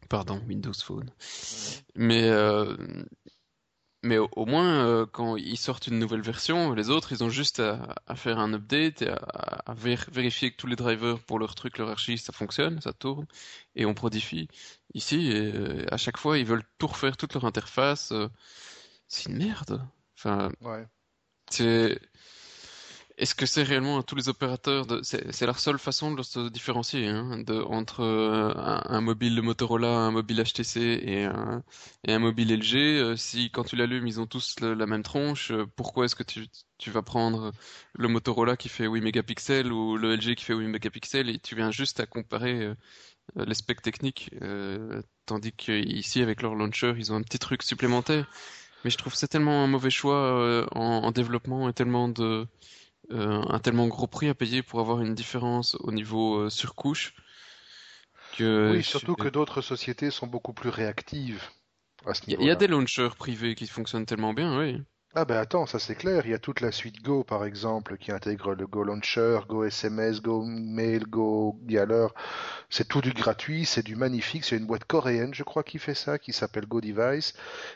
[0.09, 1.11] Pardon, Windows Phone.
[1.95, 2.75] Mais, euh,
[4.03, 8.15] mais au, moins, quand ils sortent une nouvelle version, les autres, ils ont juste à,
[8.15, 12.19] faire un update et à, vérifier que tous les drivers pour leur truc, leur archi,
[12.19, 13.25] ça fonctionne, ça tourne,
[13.75, 14.47] et on modifie.
[14.93, 15.33] Ici,
[15.89, 18.13] à chaque fois, ils veulent tout refaire, toute leur interface.
[19.07, 19.81] c'est une merde.
[20.15, 20.85] Enfin, ouais.
[21.49, 21.99] c'est
[23.17, 24.99] est-ce que c'est réellement à tous les opérateurs de...
[25.03, 27.61] C'est la seule façon de se différencier hein, de...
[27.61, 31.63] entre euh, un, mobile Motorola, un mobile HTC et un,
[32.05, 32.75] et un mobile LG.
[32.75, 36.23] Euh, si quand tu l'allumes, ils ont tous la même tronche, euh, pourquoi est-ce que
[36.23, 36.47] tu,
[36.77, 37.53] tu vas prendre
[37.93, 41.55] le Motorola qui fait 8 mégapixels ou le LG qui fait 8 mégapixels et tu
[41.55, 42.73] viens juste à comparer
[43.35, 44.29] les specs techniques,
[45.25, 48.29] tandis qu'ici avec leur launcher, ils ont un petit truc supplémentaire.
[48.83, 52.47] Mais je trouve que c'est tellement un mauvais choix en, en développement et tellement de
[53.09, 57.13] un tellement gros prix à payer pour avoir une différence au niveau euh, surcouche.
[58.37, 61.41] Que oui, surtout que d'autres sociétés sont beaucoup plus réactives
[62.27, 64.81] Il y, a des launchers privés qui fonctionnent tellement bien, oui.
[65.17, 66.25] Ah ben attends, ça c'est clair.
[66.25, 69.63] Il y a toute la suite Go par exemple qui intègre le Go Launcher, Go
[69.63, 72.07] SMS, Go Mail, Go Galler.
[72.69, 74.43] C'est tout du gratuit, c'est du magnifique.
[74.43, 77.33] C'est une boîte coréenne, je crois, qui fait ça, qui s'appelle Go Device.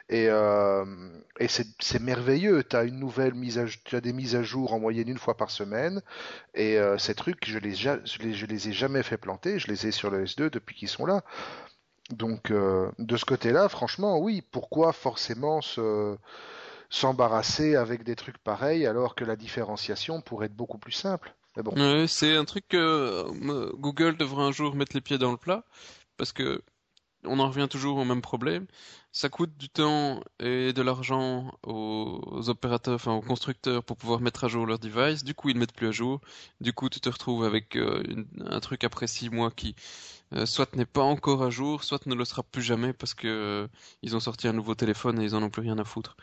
[0.09, 0.83] Et, euh,
[1.39, 2.63] et c'est merveilleux.
[2.63, 5.37] T'as une nouvelle mise à, tu as des mises à jour en moyenne une fois
[5.37, 6.01] par semaine.
[6.55, 7.73] Et euh, ces trucs, je les,
[8.47, 9.59] les ai jamais fait planter.
[9.59, 11.23] Je les ai sur le S2 depuis qu'ils sont là.
[12.11, 14.41] Donc euh, de ce côté-là, franchement, oui.
[14.51, 16.17] Pourquoi forcément ce
[16.89, 21.35] s'embarrasser avec des trucs pareils alors que la différenciation pourrait être beaucoup plus simple.
[22.07, 25.63] c'est un truc que euh, Google devrait un jour mettre les pieds dans le plat
[26.17, 26.61] parce que
[27.25, 28.65] on en revient toujours au même problème.
[29.11, 34.45] Ça coûte du temps et de l'argent aux, opérateurs, enfin aux constructeurs pour pouvoir mettre
[34.45, 35.23] à jour leur device.
[35.23, 36.21] Du coup, ils ne mettent plus à jour.
[36.61, 38.03] Du coup, tu te retrouves avec euh,
[38.45, 39.75] un truc après six mois qui
[40.33, 43.67] euh, soit n'est pas encore à jour, soit ne le sera plus jamais parce que
[44.03, 46.15] ils ont sorti un nouveau téléphone et ils en ont plus rien à foutre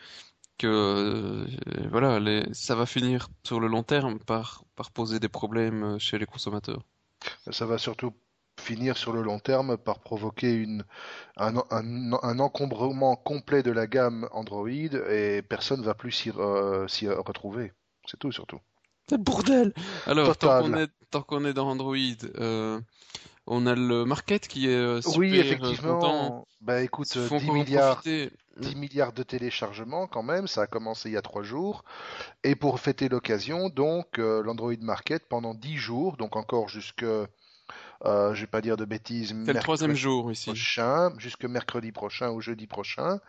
[0.57, 2.19] que euh, voilà,
[2.53, 6.25] ça va finir sur le long terme par, par poser des problèmes euh, chez les
[6.25, 6.83] consommateurs.
[7.51, 8.13] Ça va surtout
[8.59, 10.83] finir sur le long terme par provoquer une,
[11.37, 17.73] un, un, encombrement complet de la gamme Android et personne ne va plus s'y retrouver.
[18.05, 18.59] C'est tout surtout.
[19.09, 19.73] C'est bordel
[20.05, 20.89] Alors, tant qu'on est,
[21.27, 21.95] qu'on est, dans Android,
[22.39, 22.81] euh,
[23.47, 26.45] on a le market qui est super Oui, effectivement.
[26.61, 31.17] Bah écoute, 10 milliards, 10 milliards de téléchargements quand même, ça a commencé il y
[31.17, 31.83] a 3 jours.
[32.43, 37.25] Et pour fêter l'occasion, donc euh, l'Android Market pendant 10 jours, donc encore jusque, euh,
[38.03, 40.49] je vais pas dire de bêtises, c'est le troisième jour ici.
[40.49, 43.19] Prochain, jusque mercredi prochain ou jeudi prochain,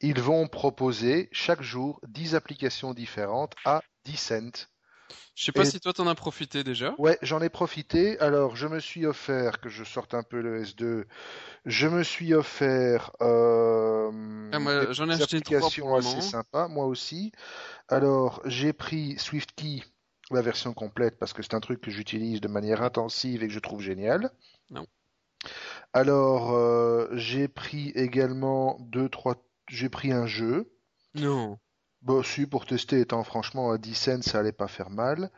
[0.00, 4.66] ils vont proposer chaque jour 10 applications différentes à 10 cents.
[5.34, 6.94] Je sais pas si toi t'en as profité déjà.
[6.98, 8.18] Ouais, j'en ai profité.
[8.20, 11.04] Alors, je me suis offert, que je sorte un peu le S2,
[11.66, 14.10] je me suis offert euh,
[14.52, 17.32] ah, j'en ai acheté applications assez sympas, moi aussi.
[17.88, 19.82] Alors, j'ai pris SwiftKey,
[20.30, 23.52] la version complète, parce que c'est un truc que j'utilise de manière intensive et que
[23.52, 24.30] je trouve génial.
[24.70, 24.86] Non.
[25.92, 29.36] Alors, euh, j'ai pris également deux, trois.
[29.68, 30.72] J'ai pris un jeu.
[31.14, 31.58] Non.
[32.02, 35.30] Bon, si, pour tester, étant franchement à 10 cents, ça allait pas faire mal.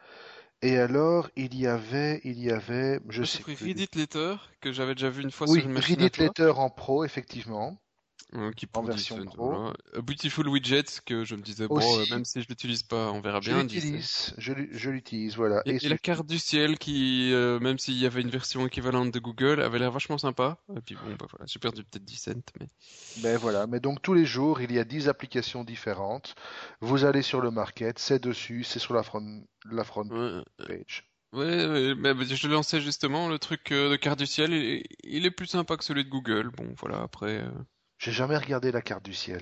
[0.62, 4.94] Et alors, il y avait, il y avait, je sais pris Reddit Letter, que j'avais
[4.94, 7.76] déjà vu une fois oui, sur une machine Reddit Letter en pro, effectivement.
[8.34, 9.62] Euh, qui En version pro.
[9.62, 9.74] voilà.
[10.02, 11.98] Beautiful Widget que je me disais bon Aussi.
[11.98, 14.00] euh, même si je l'utilise pas on verra Je bien Decent.
[14.00, 15.62] l'utilise, je, l'u- je l'utilise, voilà.
[15.66, 18.66] Et, Et et la carte du ciel qui euh, même s'il y avait une version
[18.66, 22.04] équivalente de Google avait l'air vachement sympa et puis bon bah voilà j'ai perdu peut-être
[22.04, 22.68] 10 cents mais
[23.16, 26.34] Ben voilà, mais donc tous les jours, il y a 10 applications différentes.
[26.82, 31.10] Vous allez sur le market, c'est dessus, c'est sur la front, la front ouais, page.
[31.32, 34.84] ouais, ouais, bah, bah, je lançais justement le truc euh, de carte du ciel il,
[35.04, 37.50] il est plus sympa que celui de Google bon voilà après euh,
[38.02, 39.40] J'ai jamais regardé la carte du ciel.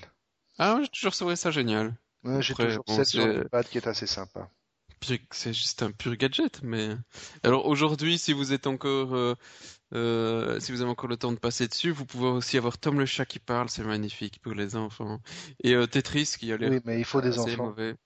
[0.58, 3.66] ah ouais, j'ai toujours trouvé ça génial Ouais, J'ai toujours bon, celle sur c'est- l'iPad
[3.66, 4.50] qui est assez sympa.
[5.30, 6.90] C'est juste un pur gadget, mais
[7.42, 9.34] alors aujourd'hui, si vous êtes encore, euh,
[9.94, 12.98] euh, si vous avez encore le temps de passer dessus, vous pouvez aussi avoir Tom
[12.98, 15.20] le chat qui parle, c'est magnifique pour les enfants,
[15.64, 17.96] et euh, Tetris qui a l'air Oui, mais il faut des enfants, mauvais.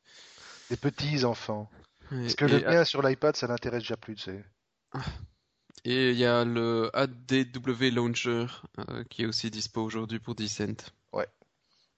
[0.71, 1.71] des petits enfants.
[2.12, 4.45] Et, Parce que et- le mien sur l'iPad, ça l'intéresse déjà plus, tu sais.
[5.85, 8.47] Et il y a le ADW Launcher
[8.79, 10.90] euh, qui est aussi dispo aujourd'hui pour 10 cents.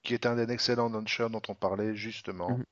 [0.03, 2.49] Qui est un des excellents launchers dont on parlait justement.
[2.49, 2.63] Mhm.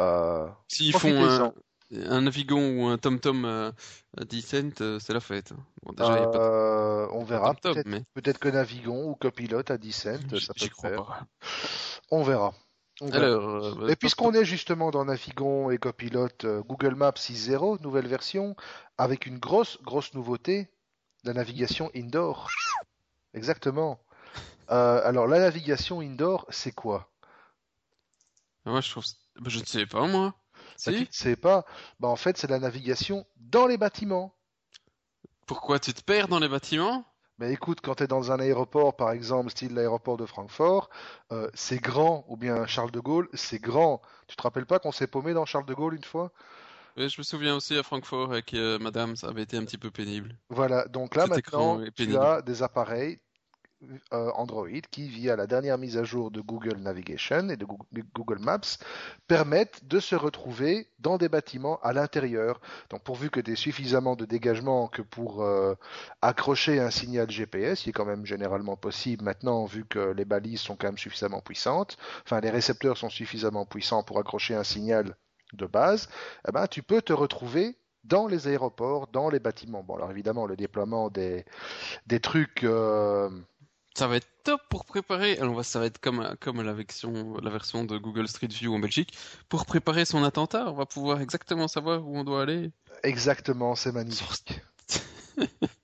[0.00, 1.52] Euh, S'ils font un,
[1.92, 3.72] un Navigon ou un TomTom à,
[4.16, 5.52] à 10 cents, euh, c'est la fête.
[5.82, 7.54] Bon, déjà, il n'y a pas de euh, on verra.
[7.54, 11.04] Peut-être mais que Navigon ou Copilote à 10 cents, ça peut crois faire.
[11.04, 11.26] pas.
[12.10, 12.54] On verra.
[13.12, 18.06] Alors, euh, Et puisqu'on est justement dans Navigon et Copilote, euh, Google Maps 6.0, nouvelle
[18.08, 18.56] version,
[18.98, 20.68] avec une grosse, grosse nouveauté,
[21.24, 22.48] la navigation indoor.
[23.34, 24.00] Exactement.
[24.70, 27.10] Euh, alors, la navigation indoor, c'est quoi?
[28.64, 29.04] Moi, je trouve.
[29.36, 30.34] bah, je ne sais pas, moi.
[30.84, 31.04] Bah, tu Si?
[31.04, 31.64] ne sais pas.
[32.00, 34.36] Bah, en fait, c'est la navigation dans les bâtiments.
[35.46, 37.04] Pourquoi tu te perds dans les bâtiments?
[37.40, 40.90] Mais écoute, quand tu es dans un aéroport, par exemple, style l'aéroport de Francfort,
[41.32, 44.02] euh, c'est grand, ou bien Charles de Gaulle, c'est grand.
[44.28, 46.32] Tu te rappelles pas qu'on s'est paumé dans Charles de Gaulle une fois?
[46.98, 49.78] Ouais, je me souviens aussi à Francfort avec euh, Madame, ça avait été un petit
[49.78, 50.36] peu pénible.
[50.50, 53.20] Voilà, donc là maintenant, tu as des appareils
[54.12, 57.86] euh, Android qui, via la dernière mise à jour de Google Navigation et de Goo-
[57.92, 58.60] de Google Maps,
[59.28, 62.60] permettent de se retrouver dans des bâtiments à l'intérieur.
[62.90, 65.74] Donc pourvu que tu aies suffisamment de dégagement que pour euh,
[66.22, 70.60] accrocher un signal GPS, qui est quand même généralement possible maintenant vu que les balises
[70.60, 75.16] sont quand même suffisamment puissantes, enfin les récepteurs sont suffisamment puissants pour accrocher un signal
[75.52, 76.08] de base,
[76.48, 79.82] eh ben, tu peux te retrouver dans les aéroports, dans les bâtiments.
[79.82, 81.44] Bon, alors évidemment, le déploiement des,
[82.06, 83.30] des trucs euh,
[83.96, 85.38] Ça va être top pour préparer.
[85.38, 88.78] Alors, ça va être comme, comme la version, la version de Google Street View en
[88.78, 89.16] Belgique.
[89.48, 92.70] Pour préparer son attentat, on va pouvoir exactement savoir où on doit aller.
[93.02, 94.60] Exactement, c'est magnifique.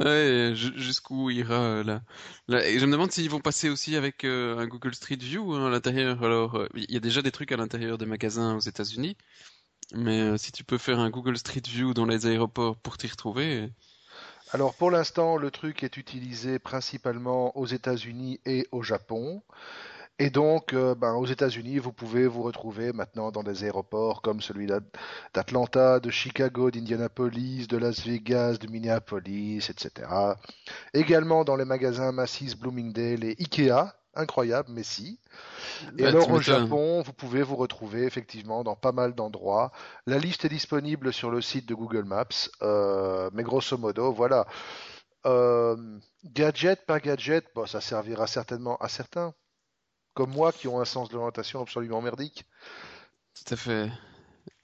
[0.00, 2.02] Ouais, ju- jusqu'où ira là.
[2.48, 2.66] là.
[2.68, 5.66] Et je me demande s'ils vont passer aussi avec euh, un Google Street View hein,
[5.66, 6.22] à l'intérieur.
[6.24, 9.16] Alors, euh, il y a déjà des trucs à l'intérieur des magasins aux États-Unis,
[9.94, 13.08] mais euh, si tu peux faire un Google Street View dans les aéroports pour t'y
[13.08, 13.70] retrouver,
[14.52, 19.42] Alors pour l'instant, le truc est utilisé principalement aux États-Unis et au Japon.
[20.20, 24.40] Et donc, euh, ben, aux États-Unis, vous pouvez vous retrouver maintenant dans des aéroports comme
[24.40, 24.80] celui d'At-
[25.32, 30.08] d'Atlanta, de Chicago, d'Indianapolis, de Las Vegas, de Minneapolis, etc.
[30.92, 33.94] Également dans les magasins Macy's, Bloomingdale et Ikea.
[34.18, 35.20] Incroyable, mais si.
[35.96, 36.40] Et bah, alors au.
[36.40, 39.70] Japon, vous pouvez vous retrouver effectivement dans pas mal d'endroits.
[40.06, 44.48] La liste est disponible sur le site de Google Maps, euh, mais grosso modo, voilà.
[45.24, 45.76] Euh,
[46.24, 49.34] gadget par gadget, bon, ça servira certainement à certains,
[50.14, 52.44] comme moi qui ont un sens de l'orientation absolument merdique.
[53.34, 53.88] Tout à fait.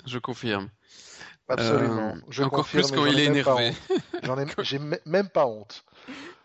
[0.05, 0.69] Je confirme.
[1.47, 2.17] Absolument.
[2.17, 3.77] Euh, Je encore confirme, plus quand il est pas énervé.
[4.25, 5.85] J'en ai, j'ai même pas honte,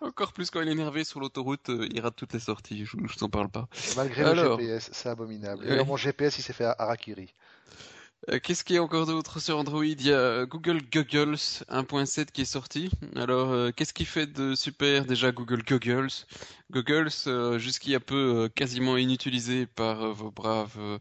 [0.01, 2.85] Encore plus quand il est énervé sur l'autoroute, euh, il rate toutes les sorties.
[2.85, 3.67] Je, je t'en parle pas.
[3.97, 4.57] malgré Alors.
[4.57, 5.67] le GPS, c'est abominable.
[5.67, 7.33] Et mon GPS, il s'est fait harakiri.
[8.29, 9.85] Euh, Qu'est-ce qu'il y a encore d'autre sur Android?
[9.85, 11.35] Il y a Google Goggles
[11.69, 12.89] 1.7 qui est sorti.
[13.15, 16.09] Alors, euh, qu'est-ce qui fait de super déjà Google Goggles?
[16.71, 20.99] Goggles, euh, jusqu'il y a peu quasiment inutilisé par vos braves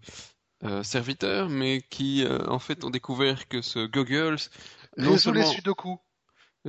[0.82, 4.38] serviteurs, mais qui en fait ont découvert que ce Goggles,
[4.96, 6.00] Résout les sudoku.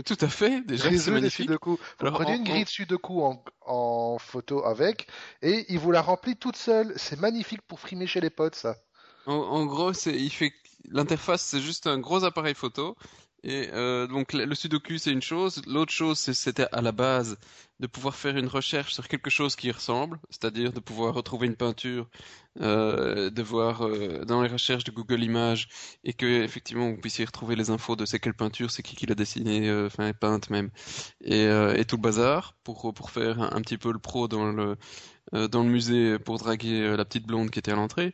[0.06, 1.46] Tout à fait, déjà, c'est magnifique.
[1.48, 1.72] sudoku.
[1.72, 5.08] Vous Alors, prenez en- une grille de sudoku en, en photo avec,
[5.42, 6.94] et il vous la remplit toute seule.
[6.96, 8.76] C'est magnifique pour frimer chez les potes, ça.
[9.26, 10.54] En, en gros, c'est, il fait,
[10.86, 12.96] l'interface, c'est juste un gros appareil photo.
[13.44, 15.62] Et euh, donc le Sudoku, c'est une chose.
[15.66, 17.38] L'autre chose, c'était à la base
[17.80, 21.48] de pouvoir faire une recherche sur quelque chose qui y ressemble, c'est-à-dire de pouvoir retrouver
[21.48, 22.10] une peinture,
[22.60, 25.70] euh, de voir euh, dans les recherches de Google Images
[26.04, 29.06] et que effectivement vous puissiez retrouver les infos de c'est quelle peinture, c'est qui qui
[29.06, 30.70] l'a dessinée, euh, enfin peinte même,
[31.22, 34.28] et, euh, et tout le bazar pour pour faire un, un petit peu le pro
[34.28, 34.76] dans le
[35.34, 38.14] euh, dans le musée pour draguer la petite blonde qui était à l'entrée.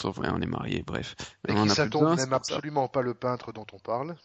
[0.00, 1.14] Sauf on est mariés, bref.
[1.46, 2.26] Et on qui ça tombe ça.
[2.32, 4.16] absolument pas le peintre dont on parle.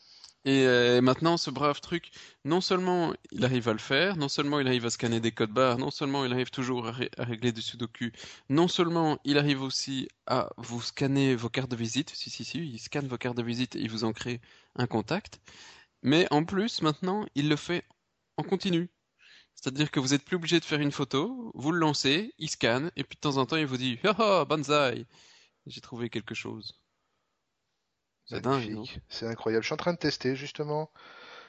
[0.45, 2.11] Et euh, maintenant, ce brave truc,
[2.43, 5.51] non seulement il arrive à le faire, non seulement il arrive à scanner des codes
[5.51, 8.11] barres, non seulement il arrive toujours à, régler du sudoku,
[8.49, 12.59] non seulement il arrive aussi à vous scanner vos cartes de visite, si si si,
[12.59, 14.39] il scanne vos cartes de visite et il vous en crée
[14.75, 15.41] un contact,
[16.03, 17.83] mais en plus maintenant il le fait
[18.37, 18.89] en continu.
[19.55, 22.91] C'est-à-dire que vous n'êtes plus obligé de faire une photo, vous le lancez, il scanne,
[22.95, 25.07] et puis de temps en temps il vous dit «Ah oh, banzai
[25.67, 26.79] J'ai trouvé quelque chose».
[28.25, 28.85] C'est dingue.
[29.09, 29.63] C'est incroyable.
[29.63, 30.91] Je suis en train de tester justement.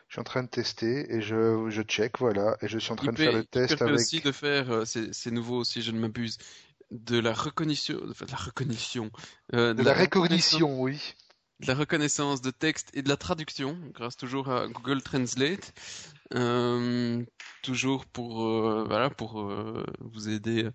[0.09, 2.57] Je suis en train de tester et je, je check, voilà.
[2.63, 3.95] Et je suis en train de faire le test avec.
[3.95, 6.39] aussi de faire, euh, c'est nouveau si je ne m'abuse,
[6.93, 9.11] de la reconnaissance, de la reconnaissance,
[9.55, 11.15] euh, de, la, recognition, oui.
[11.59, 15.73] De la reconnaissance de texte et de la traduction, grâce toujours à Google Translate.
[16.35, 17.25] Euh,
[17.63, 18.37] toujours pour,
[18.87, 19.43] voilà, pour
[20.01, 20.69] vous aider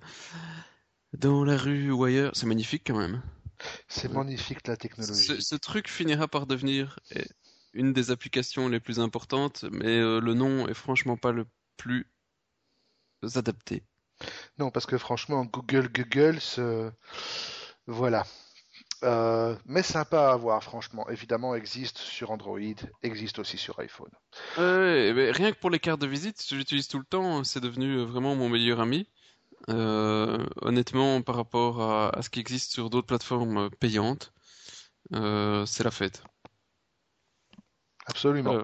[1.14, 2.32] dans la rue ou ailleurs.
[2.36, 3.22] C'est magnifique quand même.
[3.88, 5.41] C'est magnifique la technologie.
[5.41, 7.26] Ce, truc finira par devenir eh,
[7.74, 11.45] une des applications les plus importantes, mais euh, le nom est franchement pas le
[11.78, 12.08] plus
[13.36, 13.84] adapté.
[14.58, 16.39] Non, parce que franchement, Google Google,
[17.88, 18.26] voilà.
[19.04, 21.10] Euh, mais sympa à voir, franchement.
[21.10, 22.60] Évidemment, existe sur Android,
[23.02, 24.12] existe aussi sur iPhone.
[24.58, 28.50] rien que pour les cartes de visite, j'utilise tout le temps, c'est devenu vraiment mon
[28.50, 29.08] meilleur ami.
[29.69, 34.34] Euh, honnêtement, par rapport à, ce qui existe sur d'autres plateformes payantes,
[35.13, 36.24] euh, c'est la fête.
[38.08, 38.63] Absolument.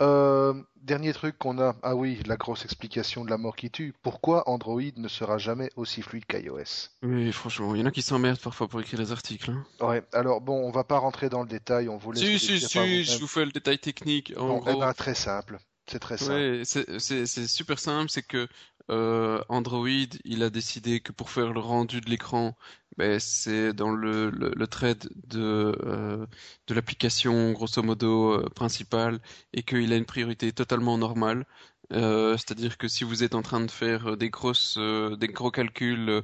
[0.00, 3.94] Euh, dernier truc qu'on a, ah oui, la grosse explication de la mort qui tue.
[4.02, 8.02] Pourquoi Android ne sera jamais aussi fluide qu'iOS Oui, franchement, il y en a qui
[8.02, 9.50] s'emmerdent parfois pour écrire les articles.
[9.50, 9.64] Hein.
[9.86, 12.24] Ouais, alors bon, on va pas rentrer dans le détail, on vous laisse.
[12.24, 14.32] Si, si, si, je vous fais le détail technique.
[14.36, 15.58] En bon, eh ben, très simple.
[15.86, 16.32] C'est très simple.
[16.32, 18.48] Ouais, c'est super simple, c'est que
[18.90, 19.88] euh, Android,
[20.24, 22.56] il a décidé que pour faire le rendu de l'écran,
[22.96, 26.26] ben, c'est dans le, le, thread de, euh,
[26.66, 29.20] de l'application grosso modo euh, principale
[29.52, 31.46] et qu'il a une priorité totalement normale.
[31.90, 36.22] C'est-à-dire que si vous êtes en train de faire des grosses, des gros calculs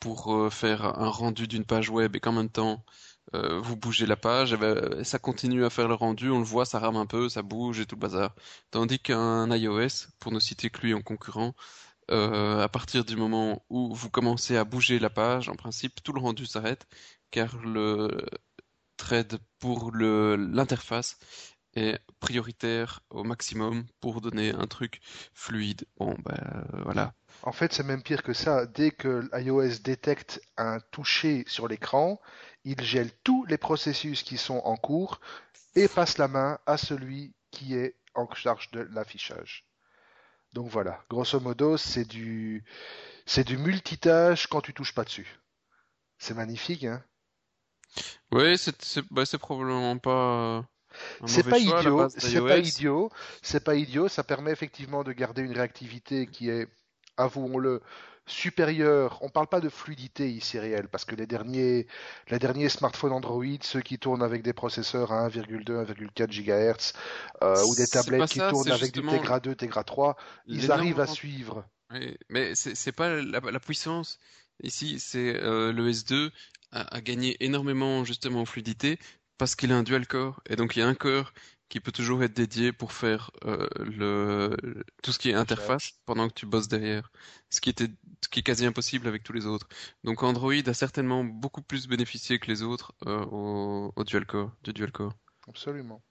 [0.00, 2.84] pour faire un rendu d'une page web et qu'en même temps
[3.32, 6.78] vous bougez la page, ben, ça continue à faire le rendu, on le voit, ça
[6.78, 8.34] rame un peu, ça bouge et tout le bazar.
[8.70, 11.54] Tandis qu'un iOS, pour ne citer que lui en concurrent,
[12.10, 16.12] euh, à partir du moment où vous commencez à bouger la page, en principe, tout
[16.12, 16.86] le rendu s'arrête,
[17.30, 18.08] car le
[18.96, 21.18] thread pour l'interface
[21.74, 25.00] est prioritaire au maximum pour donner un truc
[25.32, 25.86] fluide.
[25.96, 27.14] Bon, ben voilà.
[27.44, 28.66] En fait, c'est même pire que ça.
[28.66, 32.20] Dès que iOS détecte un toucher sur l'écran,
[32.64, 35.20] il gèle tous les processus qui sont en cours
[35.74, 39.64] et passe la main à celui qui est en charge de l'affichage.
[40.52, 42.64] Donc voilà, grosso modo, c'est du
[43.24, 45.40] c'est du multitâche quand tu touches pas dessus.
[46.18, 47.02] C'est magnifique, hein?
[48.30, 48.74] Oui, c'est
[49.10, 50.66] bah, probablement pas.
[51.26, 55.52] C'est pas, idiot, c'est pas idiot, c'est pas idiot, ça permet effectivement de garder une
[55.52, 56.68] réactivité qui est,
[57.16, 57.80] avouons-le,
[58.26, 59.18] supérieur.
[59.22, 61.86] On ne parle pas de fluidité ici réelle, parce que les derniers,
[62.28, 66.92] les derniers smartphones Android, ceux qui tournent avec des processeurs à 1,2, 1,4 GHz,
[67.42, 71.06] euh, ou des tablettes qui tournent avec du Tegra 2, Tegra 3, ils arrivent à
[71.06, 71.64] suivre.
[71.90, 74.18] Oui, mais c'est pas la, puissance.
[74.62, 76.30] Ici, c'est euh, le S2
[76.70, 78.98] a, a, gagné énormément justement en fluidité
[79.36, 80.40] parce qu'il a un dual core.
[80.48, 81.32] Et donc il y a un core
[81.72, 84.54] qui peut toujours être dédié pour faire euh, le
[85.02, 87.10] tout ce qui est interface pendant que tu bosses derrière,
[87.48, 87.88] ce qui était
[88.22, 89.66] ce qui est quasi impossible avec tous les autres.
[90.04, 94.74] Donc Android a certainement beaucoup plus bénéficié que les autres euh, au, dual core, du
[94.74, 95.14] dual core.
[95.48, 96.02] Absolument.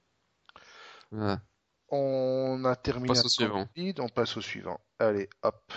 [1.90, 3.12] On a terminé.
[3.12, 3.68] On passe au suivant.
[4.00, 4.82] on passe au suivant.
[4.98, 5.74] Allez, hop.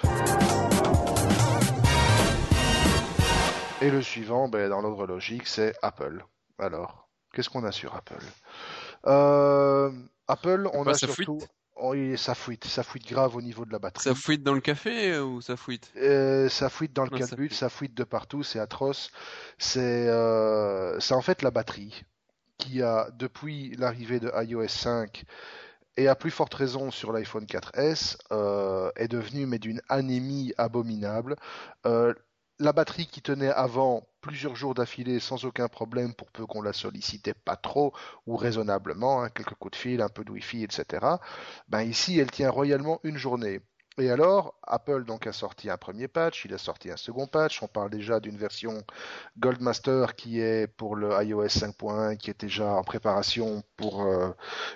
[3.82, 6.24] Et le suivant, ben, dans l'ordre logique, c'est Apple.
[6.58, 8.24] Alors, qu'est-ce qu'on a sur Apple?
[9.06, 9.90] Euh,
[10.28, 11.38] Apple, on a surtout.
[11.76, 14.04] Oh, ça fuite, ça fuite grave au niveau de la batterie.
[14.04, 17.26] Ça fuite dans le café euh, ou ça fuite euh, Ça fuite dans le non,
[17.26, 19.10] ça, ça fuite de partout, c'est atroce.
[19.58, 22.04] C'est en fait la batterie
[22.58, 25.24] qui a, depuis l'arrivée de iOS 5,
[25.96, 28.18] et à plus forte raison sur l'iPhone 4S,
[28.94, 31.36] est devenue mais d'une anémie abominable
[32.58, 36.72] la batterie qui tenait avant plusieurs jours d'affilée sans aucun problème pour peu qu'on la
[36.72, 37.92] sollicitait pas trop
[38.26, 41.06] ou raisonnablement, hein, quelques coups de fil, un peu de Wi-Fi, etc.
[41.68, 43.60] Ben ici, elle tient royalement une journée.
[43.98, 47.62] Et alors, Apple donc a sorti un premier patch, il a sorti un second patch.
[47.62, 48.82] On parle déjà d'une version
[49.38, 54.30] Goldmaster qui est pour le iOS 5.1, qui est déjà en préparation pour euh,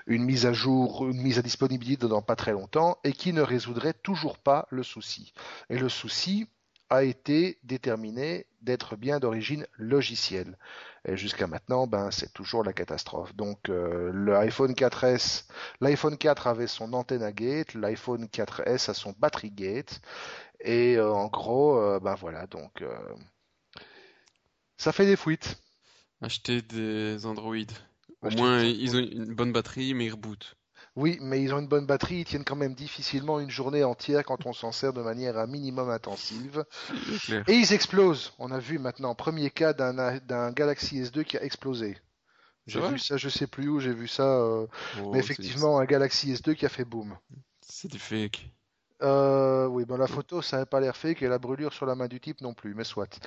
[0.07, 3.41] une mise à jour, une mise à disponibilité dans pas très longtemps, et qui ne
[3.41, 5.33] résoudrait toujours pas le souci.
[5.71, 6.49] Et le souci,
[6.91, 10.59] a été déterminé d'être bien d'origine logicielle.
[11.07, 13.35] Et jusqu'à maintenant, ben, c'est toujours la catastrophe.
[13.35, 15.47] Donc, euh, le iPhone 4S,
[15.81, 20.01] l'iPhone 4 avait son antenne à gate, l'iPhone 4S a son battery gate.
[20.61, 22.83] Et euh, en gros, euh, ben voilà, donc
[24.77, 25.61] ça fait des fuites.
[26.21, 27.55] Acheter des Android.
[28.23, 30.57] Au moins, ils ont une bonne batterie, mais ils rebootent.
[30.99, 34.25] Oui, mais ils ont une bonne batterie, ils tiennent quand même difficilement une journée entière
[34.25, 36.65] quand on s'en sert de manière un minimum intensive.
[37.47, 38.33] Et ils explosent.
[38.41, 41.97] On a vu maintenant, premier cas d'un Galaxy S2 qui a explosé.
[42.67, 44.25] J'ai vu ça, je sais plus où, j'ai vu ça.
[44.25, 44.67] Euh,
[45.01, 47.17] oh, mais effectivement, un Galaxy S2 qui a fait boom.
[47.61, 48.51] C'est du fake.
[49.03, 51.95] Euh, oui, ben la photo, ça n'a pas l'air fake et la brûlure sur la
[51.95, 53.21] main du type non plus, mais soit.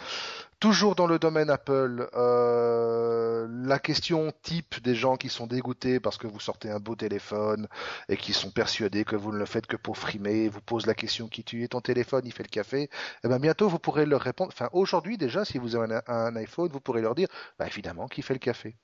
[0.60, 6.18] Toujours dans le domaine Apple, euh, la question type des gens qui sont dégoûtés parce
[6.18, 7.68] que vous sortez un beau téléphone
[8.10, 10.94] et qui sont persuadés que vous ne le faites que pour frimer, vous posent la
[10.94, 12.84] question qui tue ton téléphone, il fait le café.
[12.84, 12.90] Et
[13.24, 14.52] eh ben bientôt vous pourrez leur répondre.
[14.54, 18.22] Enfin, aujourd'hui déjà, si vous avez un, iPhone, vous pourrez leur dire, bah évidemment, qui
[18.22, 18.76] fait le café.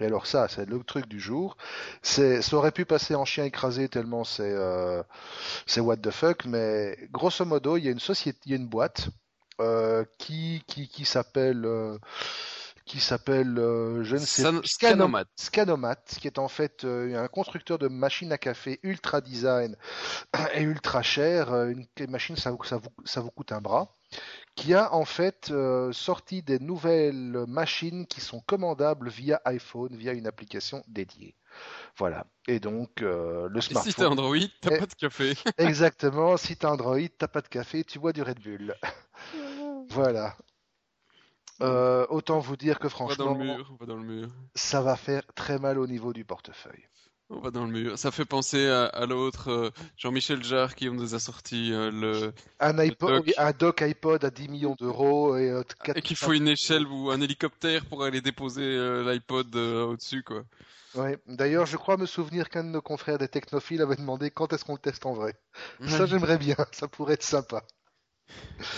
[0.00, 1.56] Et alors ça, c'est le truc du jour.
[2.02, 5.02] C'est, ça aurait pu passer en chien écrasé tellement c'est, euh,
[5.66, 8.56] c'est what the fuck, mais grosso modo, il y a une société, il y a
[8.56, 9.10] une boîte
[9.60, 11.98] euh, qui, qui, qui s'appelle euh,
[12.86, 13.54] qui s'appelle,
[14.02, 15.26] je ne sais Scanomat.
[15.36, 19.76] Scanomat, qui est en fait un constructeur de machines à café ultra design
[20.54, 21.54] et ultra cher.
[21.66, 23.94] Une machine, ça, ça, vous, ça vous coûte un bras
[24.54, 30.12] qui a en fait euh, sorti des nouvelles machines qui sont commandables via iPhone, via
[30.12, 31.36] une application dédiée.
[31.96, 32.26] Voilà.
[32.46, 33.88] Et donc, euh, le smartphone.
[33.88, 35.34] Et si t'as Android, t'as pas de café.
[35.58, 36.36] Exactement.
[36.36, 38.74] Si t'as Android, t'as pas de café, tu bois du Red Bull.
[39.90, 40.36] voilà.
[41.62, 43.36] Euh, autant vous dire que franchement,
[43.86, 44.30] dans le mur.
[44.54, 46.86] ça va faire très mal au niveau du portefeuille.
[47.32, 47.96] On va dans le mur.
[47.96, 52.32] Ça fait penser à, l'autre, euh, Jean-Michel Jarre, qui nous a sorti euh, le.
[52.58, 53.34] Un, iPod, dock.
[53.38, 55.62] un dock iPod à 10 millions d'euros et, euh,
[55.94, 60.42] et qu'il faut une échelle ou un hélicoptère pour aller déposer l'iPod au-dessus, quoi.
[60.96, 61.18] Ouais.
[61.28, 64.64] D'ailleurs, je crois me souvenir qu'un de nos confrères des technophiles avait demandé quand est-ce
[64.64, 65.34] qu'on le teste en vrai.
[65.86, 66.56] Ça, j'aimerais bien.
[66.72, 67.62] Ça pourrait être sympa.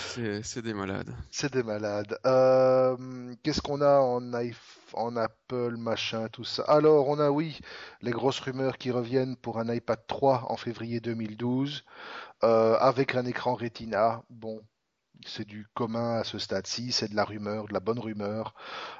[0.03, 1.11] C'est des malades.
[1.31, 2.19] C'est des malades.
[3.41, 4.31] Qu'est-ce qu'on a en
[4.95, 7.59] en Apple, machin, tout ça Alors, on a, oui,
[8.01, 11.83] les grosses rumeurs qui reviennent pour un iPad 3 en février 2012,
[12.43, 14.23] euh, avec un écran Retina.
[14.29, 14.61] Bon,
[15.25, 18.53] c'est du commun à ce stade-ci, c'est de la rumeur, de la bonne rumeur.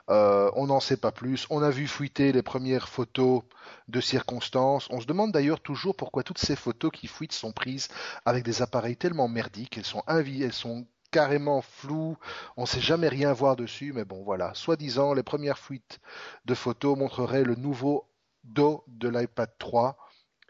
[0.09, 1.47] Euh, on n'en sait pas plus.
[1.49, 3.43] On a vu fuiter les premières photos
[3.87, 4.87] de circonstances.
[4.89, 7.87] On se demande d'ailleurs toujours pourquoi toutes ces photos qui fuitent sont prises
[8.25, 9.77] avec des appareils tellement merdiques.
[9.77, 12.17] Elles sont, elles sont carrément floues.
[12.57, 13.93] On ne sait jamais rien voir dessus.
[13.93, 14.53] Mais bon, voilà.
[14.55, 15.99] Soi-disant, les premières fuites
[16.45, 18.05] de photos montreraient le nouveau
[18.43, 19.95] dos de l'iPad 3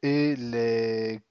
[0.02, 1.22] et les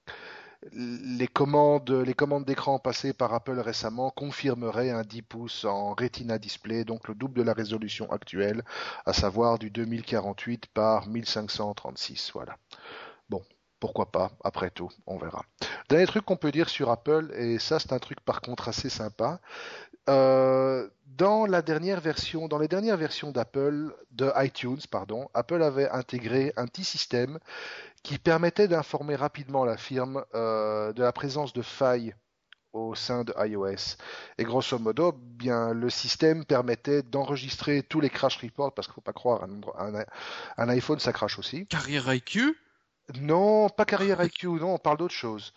[0.71, 6.37] les commandes, les commandes d'écran passées par Apple récemment confirmeraient un 10 pouces en Retina
[6.37, 8.63] display, donc le double de la résolution actuelle,
[9.05, 12.31] à savoir du 2048 par 1536.
[12.33, 12.57] Voilà.
[13.29, 13.41] Bon,
[13.81, 15.43] pourquoi pas, après tout, on verra.
[15.93, 18.89] Dernier truc qu'on peut dire sur Apple, et ça c'est un truc par contre assez
[18.89, 19.39] sympa,
[20.09, 25.87] euh, dans la dernière version, dans les dernières versions d'Apple, de iTunes, pardon, Apple avait
[25.91, 27.37] intégré un petit système
[28.01, 32.15] qui permettait d'informer rapidement la firme euh, de la présence de failles
[32.71, 33.97] au sein de iOS.
[34.39, 38.95] Et grosso modo, bien, le système permettait d'enregistrer tous les crash reports, parce qu'il ne
[38.95, 40.05] faut pas croire, un,
[40.57, 41.67] un, iPhone, ça crache aussi.
[41.67, 42.57] Carrière IQ
[43.13, 45.53] Non, pas carrière IQ, non, on parle d'autre chose.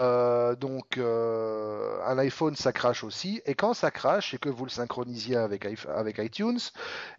[0.00, 4.64] Euh, donc euh, un iPhone ça crache aussi et quand ça crache et que vous
[4.64, 5.64] le synchronisiez avec,
[6.18, 6.60] iTunes,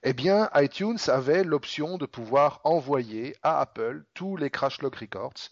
[0.03, 5.51] eh bien iTunes avait l'option de pouvoir envoyer à Apple tous les crash log records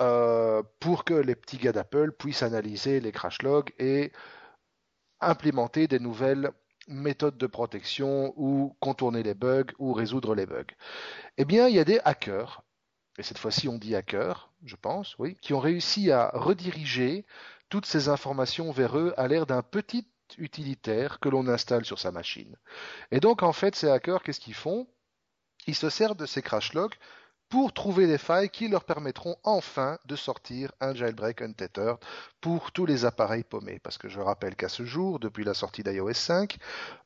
[0.00, 4.12] euh, pour que les petits gars d'Apple puissent analyser les crash logs et
[5.20, 6.50] implémenter des nouvelles
[6.88, 10.64] méthodes de protection ou contourner les bugs ou résoudre les bugs.
[11.38, 12.62] Eh bien, il y a des hackers
[13.18, 17.24] et cette fois-ci on dit hackers, je pense, oui, qui ont réussi à rediriger
[17.68, 20.06] toutes ces informations vers eux à l'air d'un petit
[20.38, 22.56] utilitaire que l'on installe sur sa machine.
[23.10, 24.86] Et donc en fait ces hackers, qu'est-ce qu'ils font?
[25.66, 26.94] Ils se servent de ces crash logs
[27.48, 31.98] pour trouver des failles qui leur permettront enfin de sortir un jailbreak untethered
[32.40, 33.78] pour tous les appareils paumés.
[33.78, 36.56] Parce que je rappelle qu'à ce jour, depuis la sortie d'iOS 5,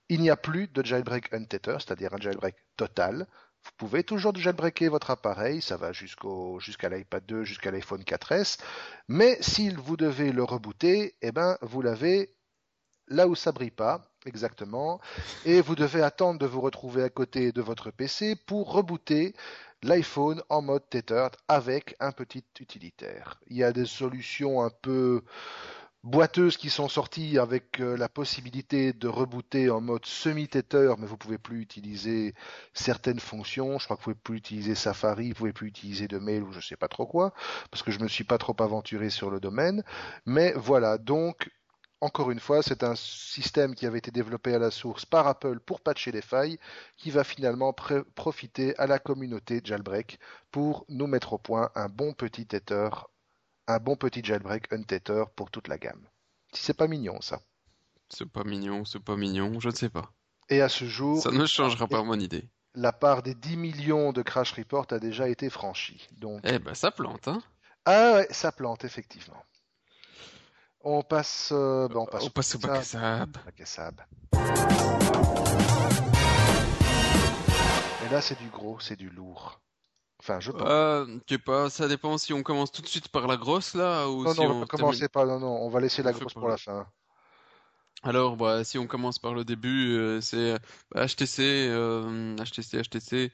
[0.09, 3.26] il n'y a plus de jailbreak untethered, c'est-à-dire un jailbreak total,
[3.64, 8.59] vous pouvez toujours jailbreaker votre appareil, ça va jusqu'au jusqu'à l'iPad 2, jusqu'à l'iPhone 4S,
[9.09, 12.34] mais si vous devez le rebooter, eh ben vous l'avez
[13.09, 15.00] là où ça brille pas, exactement,
[15.44, 19.34] et vous devez attendre de vous retrouver à côté de votre PC pour rebooter
[19.82, 23.40] l'iPhone en mode tethered avec un petit utilitaire.
[23.46, 25.22] Il y a des solutions un peu
[26.05, 31.16] boiteuses qui sont sorties avec euh, la possibilité de rebooter en mode semi-tether, mais vous
[31.16, 32.34] pouvez plus utiliser
[32.72, 33.78] certaines fonctions.
[33.78, 36.53] Je crois que vous pouvez plus utiliser Safari, vous pouvez plus utiliser de mail ou
[36.53, 37.32] je sais pas trop quoi,
[37.70, 39.82] parce que je me suis pas trop aventuré sur le domaine.
[40.26, 41.51] Mais voilà, donc
[42.01, 45.59] encore une fois, c'est un système qui avait été développé à la source par Apple
[45.59, 46.59] pour patcher les failles,
[46.96, 47.74] qui va finalement
[48.14, 50.20] profiter à la communauté Jailbreak
[50.53, 52.90] pour nous mettre au point un bon petit tether
[53.68, 56.08] un bon petit jailbreak untether pour toute la gamme.
[56.52, 57.40] Si c'est pas mignon, ça.
[58.08, 60.10] C'est pas mignon, c'est pas mignon, je ne sais pas.
[60.48, 61.22] Et à ce jour.
[61.22, 62.48] Ça ne changera pas mon idée.
[62.74, 66.08] La part des 10 millions de crash reports a déjà été franchie.
[66.12, 66.40] Donc...
[66.44, 67.42] Eh ben, ça plante, hein.
[67.84, 69.42] Ah ouais, ça plante, effectivement.
[70.80, 72.84] On passe, euh, ben, on passe, on passe au bac
[78.06, 79.60] Et là, c'est du gros, c'est du lourd.
[80.20, 83.36] Enfin, je Euh, sais pas, ça dépend si on commence tout de suite par la
[83.36, 84.66] grosse là ou non, si non, on.
[84.66, 86.86] commencez pas, non, non, on va laisser la grosse pour la fin.
[88.04, 90.56] Alors, bah, si on commence par le début, euh, c'est
[90.94, 91.68] HTC,
[92.38, 93.32] HTC, HTC,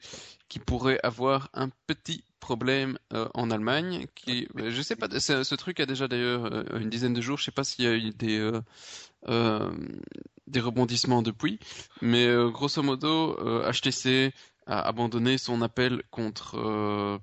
[0.49, 4.07] qui pourrait avoir un petit problème euh, en Allemagne.
[4.15, 7.37] Qui, je sais pas, ce truc a déjà d'ailleurs euh, une dizaine de jours.
[7.37, 8.51] Je sais pas s'il y a eu des
[10.47, 11.59] des rebondissements depuis,
[12.01, 13.35] mais grosso modo,
[13.71, 14.31] HTC
[14.67, 17.17] a abandonné son appel contre euh,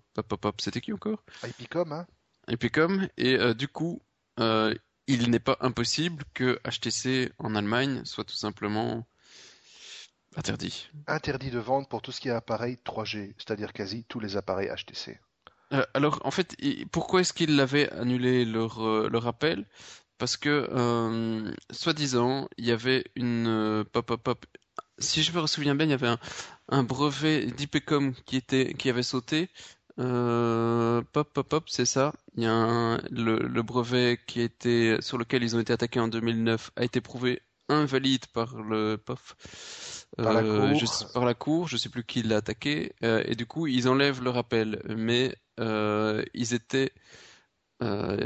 [0.59, 1.23] c'était qui encore?
[1.45, 2.07] Epicom, hein
[2.49, 4.01] Epicom, et euh, du coup,
[4.41, 4.75] euh,
[5.07, 9.07] il n'est pas impossible que HTC en Allemagne soit tout simplement
[10.37, 10.89] interdit.
[11.07, 14.71] Interdit de vente pour tout ce qui est appareil 3G, c'est-à-dire quasi tous les appareils
[14.71, 15.19] HTC.
[15.73, 16.57] Euh, alors, en fait,
[16.91, 19.67] pourquoi est-ce qu'ils avaient annulé leur, leur appel?
[20.19, 24.47] Parce que, soi-disant, il y avait une pop, pop, pop,
[24.99, 26.15] si je me souviens bien, il y avait
[26.69, 29.49] un, brevet d'IPCOM qui était qui avait sauté.
[29.99, 32.13] Euh, pop, pop, pop, c'est ça.
[32.35, 36.71] Il y a le, brevet qui était sur lequel ils ont été attaqués en 2009
[36.77, 39.37] a été prouvé invalide par le POF.
[40.17, 40.75] Par, la cour.
[40.75, 43.89] Je, par la cour, je sais plus qui l'a attaqué, euh, et du coup ils
[43.89, 46.93] enlèvent le rappel, mais euh, ils étaient
[47.81, 48.17] a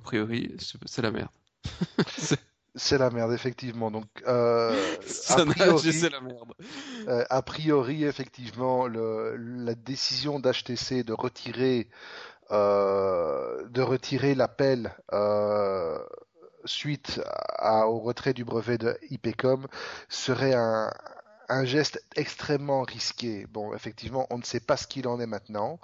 [0.00, 1.30] priori c'est la merde.
[2.76, 3.90] C'est la merde, effectivement.
[3.90, 4.96] Donc, euh,
[5.28, 6.52] a, priori, la merde.
[7.08, 11.88] Euh, a priori, effectivement, le, la décision d'HTC de retirer,
[12.50, 15.98] euh, de retirer l'appel euh,
[16.64, 17.20] suite
[17.58, 19.66] à, au retrait du brevet de IPCOM
[20.08, 20.92] serait un,
[21.50, 23.46] un geste extrêmement risqué.
[23.50, 25.80] Bon, effectivement, on ne sait pas ce qu'il en est maintenant.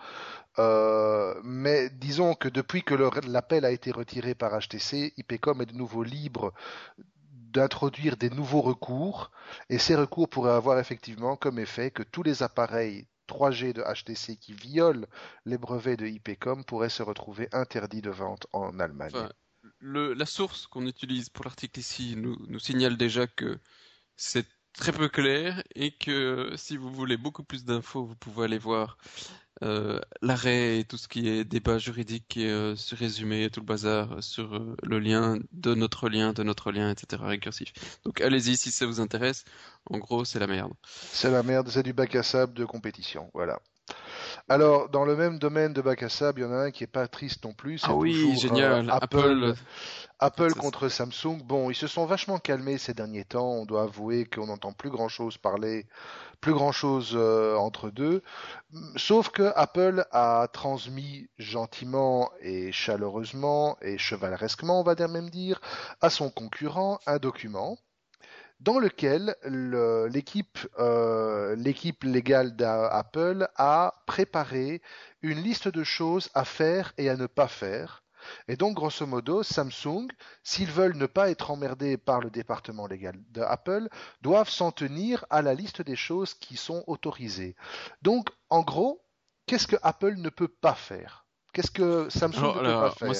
[0.58, 5.76] Euh, mais disons que depuis que l'appel a été retiré par HTC, IPCOM est de
[5.76, 6.54] nouveau libre
[7.52, 9.30] d'introduire des nouveaux recours,
[9.68, 14.36] et ces recours pourraient avoir effectivement comme effet que tous les appareils 3G de HTC
[14.36, 15.06] qui violent
[15.44, 19.12] les brevets de IPCOM pourraient se retrouver interdits de vente en Allemagne.
[19.80, 23.58] la source qu'on utilise pour l'article ici nous signale déjà que
[24.16, 24.46] c'est
[24.76, 28.98] très peu clair et que si vous voulez beaucoup plus d'infos, vous pouvez aller voir
[29.62, 34.22] euh, l'arrêt et tout ce qui est débat juridique et euh, résumé tout le bazar
[34.22, 37.22] sur euh, le lien de notre lien, de notre lien, etc.
[37.24, 37.72] récursif.
[38.04, 39.44] Donc allez-y si ça vous intéresse.
[39.90, 40.72] En gros, c'est la merde.
[40.84, 43.30] C'est la merde, c'est du bac à sable de compétition.
[43.32, 43.60] Voilà.
[44.48, 46.84] Alors, dans le même domaine de bac à sable, il y en a un qui
[46.84, 47.82] est pas triste non plus.
[47.84, 48.88] Ah oui, génial.
[48.90, 49.54] Apple
[50.18, 53.50] Apple contre Samsung, bon, ils se sont vachement calmés ces derniers temps.
[53.50, 55.86] On doit avouer qu'on n'entend plus grand chose parler,
[56.40, 58.22] plus grand chose euh, entre deux.
[58.96, 65.60] Sauf que Apple a transmis gentiment et chaleureusement et chevaleresquement, on va même dire,
[66.00, 67.76] à son concurrent un document
[68.60, 74.82] dans lequel l'équipe euh, l'équipe légale d'Apple a préparé
[75.22, 78.02] une liste de choses à faire et à ne pas faire
[78.48, 80.08] et donc, grosso modo, Samsung,
[80.42, 83.88] s'ils veulent ne pas être emmerdés par le département légal d'Apple,
[84.22, 87.56] doivent s'en tenir à la liste des choses qui sont autorisées.
[88.02, 89.04] Donc, en gros,
[89.46, 91.25] qu'est-ce que Apple ne peut pas faire?
[91.56, 93.14] Qu'est-ce que Samsung ne peut pas faire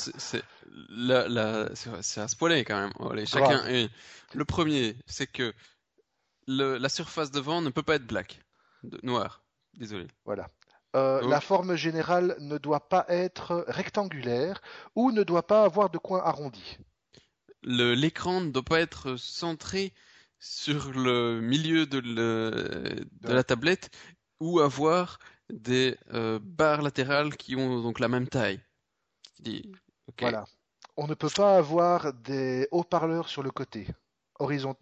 [2.03, 2.93] C'est à spoiler quand même.
[3.11, 3.89] Allez, chacun
[4.34, 5.55] Le premier, c'est que
[6.47, 8.43] la surface devant ne peut pas être black,
[9.03, 9.43] noir.
[9.72, 10.07] Désolé.
[10.26, 10.51] Voilà.
[10.97, 14.61] Euh, la forme générale ne doit pas être rectangulaire
[14.95, 16.76] ou ne doit pas avoir de coin arrondi.
[17.62, 19.95] L'écran ne doit pas être centré
[20.39, 23.89] sur le milieu de, la tablette
[24.41, 25.20] ou avoir
[25.51, 28.61] des euh, barres latérales qui ont donc la même taille.
[30.21, 30.45] Voilà.
[30.97, 33.87] On ne peut pas avoir des haut-parleurs sur le côté,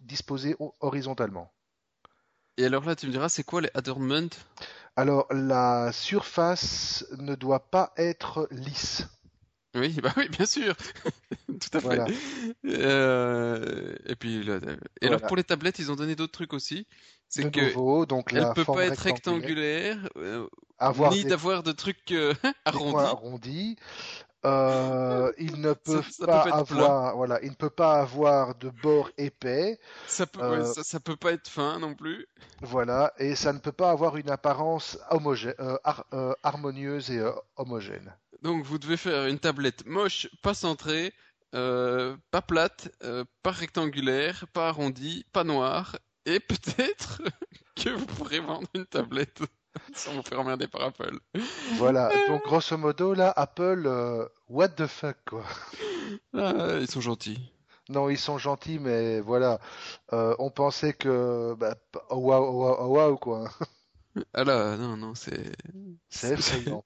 [0.00, 1.52] disposés horizontalement.
[2.56, 4.30] Et alors là, tu me diras, c'est quoi les adornments?
[4.94, 9.08] Alors, la surface ne doit pas être lisse.
[9.74, 10.74] Oui, bah oui, bien sûr,
[11.60, 12.02] tout à fait.
[12.02, 12.12] Voilà.
[12.66, 14.60] Euh, et puis, là,
[15.02, 16.86] et alors pour les tablettes, ils ont donné d'autres trucs aussi.
[17.28, 20.46] C'est que nouveau, donc elle peut pas être rectangulaire, euh,
[20.78, 23.04] avoir ni des, d'avoir de trucs euh, arrondis.
[23.04, 23.76] arrondis.
[24.46, 29.10] Euh, il ne peut ça pas avoir, voilà, il ne peut pas avoir de bords
[29.18, 32.26] épais, Ça peut, ouais, ça, ça peut pas être fin non plus.
[32.62, 36.06] voilà, et ça ne peut pas avoir une apparence homogène, euh, har-
[36.42, 37.22] harmonieuse et
[37.56, 38.12] homogène.
[38.44, 41.14] Donc vous devez faire une tablette moche, pas centrée,
[41.54, 47.22] euh, pas plate, euh, pas rectangulaire, pas arrondie, pas noire, et peut-être
[47.74, 49.40] que vous pourrez vendre une tablette
[49.94, 51.18] sans vous faire emmerder par Apple.
[51.76, 55.44] Voilà, donc grosso modo, là, Apple, euh, what the fuck, quoi.
[56.34, 57.50] Ah, ils sont gentils.
[57.88, 59.58] Non, ils sont gentils, mais voilà,
[60.12, 61.76] euh, on pensait que, bah,
[62.10, 63.50] oh waouh, oh waouh, oh waouh, quoi.
[64.34, 65.56] Ah là, non, non, c'est...
[66.08, 66.84] C'est effrayant,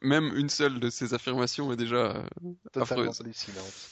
[0.00, 2.22] Même une seule de ces affirmations est déjà euh,
[2.72, 3.20] totalement affreuse.
[3.20, 3.90] hallucinante.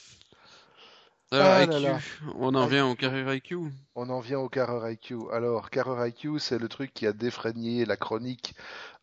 [1.31, 1.99] Alors, Ah IQ, là.
[2.35, 2.95] on en vient au IQ.
[2.95, 3.57] carrière IQ.
[3.95, 5.31] On en vient au Carreur IQ.
[5.31, 8.55] Alors, Carreur IQ, c'est le truc qui a défrayé la chronique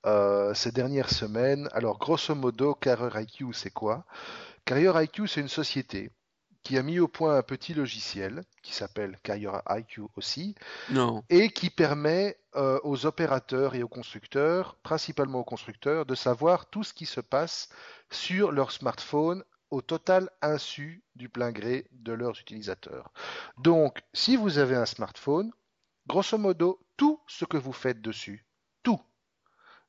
[0.07, 1.69] euh, ces dernières semaines.
[1.73, 4.05] Alors, grosso modo, Carreur IQ, c'est quoi?
[4.65, 6.11] Carrier IQ, c'est une société
[6.63, 10.55] qui a mis au point un petit logiciel qui s'appelle Carrier IQ aussi
[10.91, 11.25] Non.
[11.31, 16.85] et qui permet euh, aux opérateurs et aux constructeurs, principalement aux constructeurs, de savoir tout
[16.85, 17.69] ce qui se passe
[18.11, 23.13] sur leur smartphone au total insu du plein gré de leurs utilisateurs.
[23.59, 25.53] Donc, si vous avez un smartphone,
[26.07, 28.45] grosso modo, tout ce que vous faites dessus,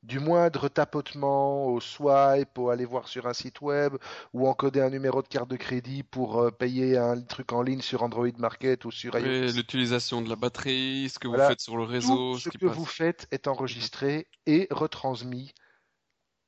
[0.03, 3.95] du moindre tapotement au swipe, au aller voir sur un site web,
[4.33, 7.81] ou encoder un numéro de carte de crédit pour euh, payer un truc en ligne
[7.81, 9.53] sur Android Market ou sur iOS.
[9.53, 12.57] l'utilisation de la batterie, ce que vous faites sur le réseau, Tout ce ce qui
[12.57, 12.75] que passe.
[12.75, 15.53] vous faites est enregistré et retransmis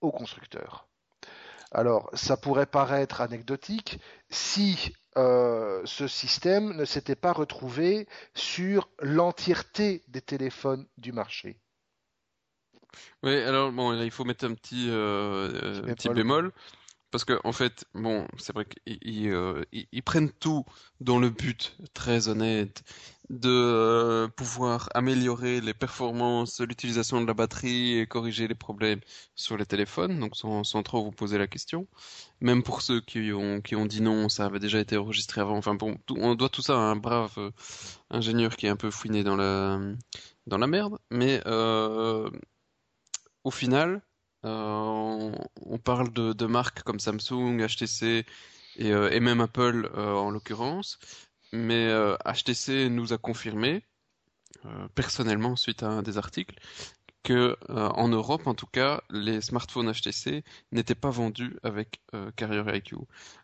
[0.02, 0.88] au constructeur.
[1.72, 4.00] Alors, ça pourrait paraître anecdotique
[4.30, 11.60] si euh, ce système ne s'était pas retrouvé sur l'entièreté des téléphones du marché.
[13.24, 16.24] Oui, alors bon, là, il faut mettre un petit, euh, euh, Petit petit bémol.
[16.24, 16.52] bémol,
[17.12, 19.64] parce que en fait, bon, c'est vrai qu'ils ils, euh,
[20.06, 20.66] prennent tout
[21.02, 22.84] dans le but, très honnête,
[23.30, 29.02] de euh, pouvoir améliorer les performances, l'utilisation de la batterie et corriger les problèmes
[29.36, 31.88] sur les téléphones, donc sans, sans trop vous poser la question.
[32.42, 35.58] Même pour ceux qui ont, qui ont dit non, ça avait déjà été enregistré avant.
[35.58, 37.52] Enfin bon, tout- on doit tout ça à un brave euh,
[38.10, 39.80] ingénieur qui est un peu fouiné dans la,
[40.48, 42.30] dans la merde, mais euh,
[43.44, 44.02] au final,
[44.46, 45.32] euh,
[45.66, 48.26] on, parle de, marques comme Samsung, HTC
[48.76, 51.00] et, euh, et même Apple euh, en l'occurrence,
[51.52, 51.90] mais
[52.26, 53.86] HTC nous a confirmé,
[54.96, 56.60] personnellement suite à un des articles,
[57.24, 62.32] que euh, en Europe en tout cas, les smartphones HTC n'étaient pas vendus avec euh,
[62.36, 62.98] Carrier IQ.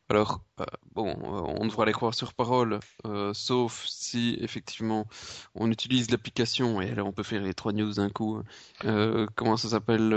[0.10, 5.08] Alors euh, bon, euh, on devra les croire sur parole, euh, sauf si effectivement
[5.56, 8.42] on utilise l'application et alors on peut faire les trois news d'un coup.
[8.86, 10.10] Euh, comment ça s'appelle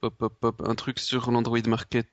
[0.00, 2.08] pop, pop, pop, un truc sur l'Android Market.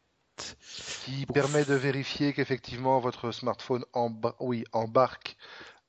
[0.97, 5.37] qui permet de vérifier qu'effectivement votre smartphone emba- oui, embarque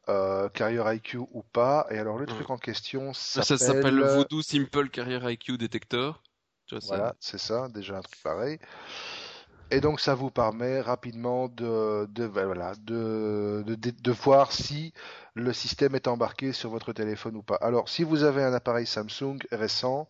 [0.09, 1.87] euh, Carrier IQ ou pas.
[1.91, 4.01] Et alors le truc en question Ça s'appelle s'appelle...
[4.01, 6.23] Voodoo Simple Carrier IQ Detector.
[6.67, 8.59] Tu vois, ça- Voilà, c'est ça, déjà un truc pareil.
[9.71, 14.53] Et donc ça vous permet rapidement de, de, ben voilà, de, de, de, de voir
[14.53, 14.93] si
[15.35, 17.57] le système est embarqué sur votre téléphone ou pas.
[17.57, 20.09] Alors si vous avez un appareil Samsung récent,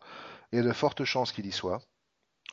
[0.53, 1.83] il y a de fortes chances qu'il y soit.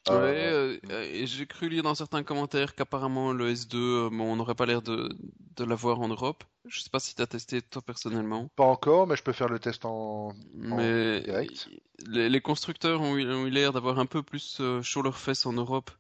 [0.08, 3.78] Ouais, Euh, euh, j'ai cru lire dans certains commentaires qu'apparemment le S2,
[4.08, 5.10] euh, bon, on n'aurait pas l'air de,
[5.56, 6.44] de l'avoir en Europe.
[6.66, 9.50] Je sais pas si tu as testé toi personnellement, pas encore, mais je peux faire
[9.50, 10.34] le test en...
[10.54, 11.70] mais direct.
[12.08, 15.18] les, les constructeurs ont eu, ont eu l'air d'avoir un peu plus euh, chaud leurs
[15.20, 15.92] fesses en Europe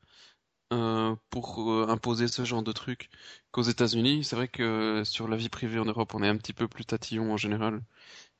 [0.74, 3.10] euh, pour euh, imposer ce genre de truc
[3.52, 4.24] qu'aux États-Unis.
[4.26, 6.86] C'est vrai que sur la vie privée en Europe, on est un petit peu plus
[6.86, 7.84] tatillon en général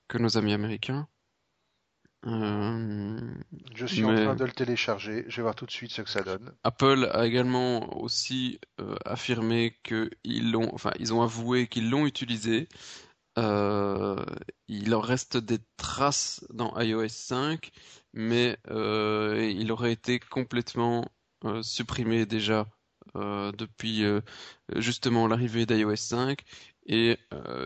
[0.10, 1.08] que nos amis américains.
[2.28, 3.20] Euh,
[3.74, 6.10] Je suis en train de le télécharger, je vais voir tout de suite ce que
[6.10, 6.52] ça donne.
[6.64, 12.70] Apple a également aussi euh, affirmé qu'ils l'ont, enfin, ils ont avoué qu'ils l'ont utilisé.
[13.38, 14.24] Euh,
[14.68, 17.72] il en reste des traces dans iOS 5,
[18.14, 21.08] mais il aurait été complètement
[21.64, 22.68] supprimé déjà
[23.16, 24.04] depuis
[24.76, 26.44] justement l'arrivée d'iOS 5
[26.86, 27.18] et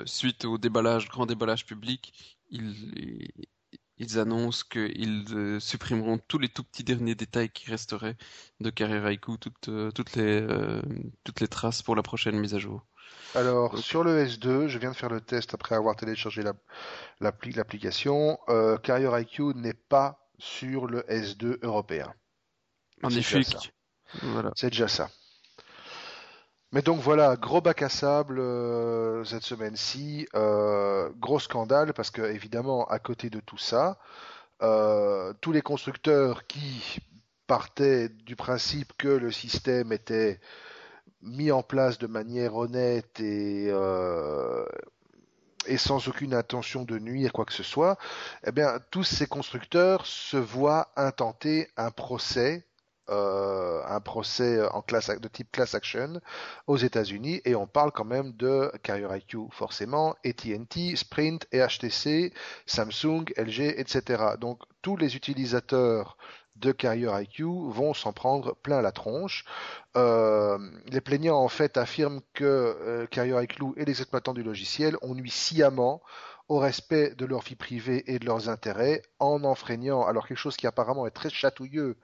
[0.06, 3.28] suite au déballage, grand déballage public, ils,
[3.98, 8.18] ils annoncent qu'ils euh, supprimeront tous les tout petits derniers détails qui resteraient
[8.60, 10.82] de Carrière IQ, toutes, euh, toutes les, euh,
[11.24, 12.86] toutes les traces pour la prochaine mise à jour.
[13.36, 16.54] Alors, sur le S2, je viens de faire le test après avoir téléchargé la-
[17.22, 18.38] l'appli- l'application.
[18.50, 22.14] Euh, Carrier IQ n'est pas sur le S2 européen.
[23.02, 23.74] Magnifique.
[24.22, 24.52] Voilà.
[24.56, 25.10] C'est déjà ça.
[26.76, 32.22] Mais donc voilà, gros bac à sable euh, cette semaine-ci, euh, gros scandale parce que
[32.22, 33.98] évidemment à côté de tout ça,
[34.62, 37.00] euh, tous les constructeurs qui
[37.48, 40.42] partaient du principe que le système était
[41.22, 43.68] mis en place de manière honnête et,
[45.68, 47.98] et sans aucune intention de nuire quoi que ce soit,
[48.46, 52.66] eh bien tous ces constructeurs se voient intenter un procès
[53.10, 56.22] euh, un procès en classe de type class action
[56.68, 62.34] aux États-Unis et on parle quand même de Carrier IQ forcément, AT&T, Sprint et HTC,
[62.66, 64.24] Samsung, LG, etc.
[64.40, 66.18] Donc tous les utilisateurs
[66.56, 69.46] de Carrier IQ vont s'en prendre plein la tronche.
[69.98, 74.98] Euh, les plaignants en fait affirment que euh, Carrier IQ et les exploitants du logiciel
[75.02, 76.02] ont nuit sciemment
[76.48, 80.58] au respect de leur vie privée et de leurs intérêts en enfreignant, alors quelque chose
[80.58, 81.98] qui apparemment est très chatouilleux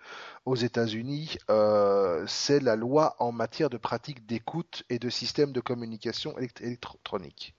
[0.46, 5.62] aux États-Unis, euh, c'est la loi en matière de pratique d'écoute et de système de
[5.62, 7.56] communication électronique.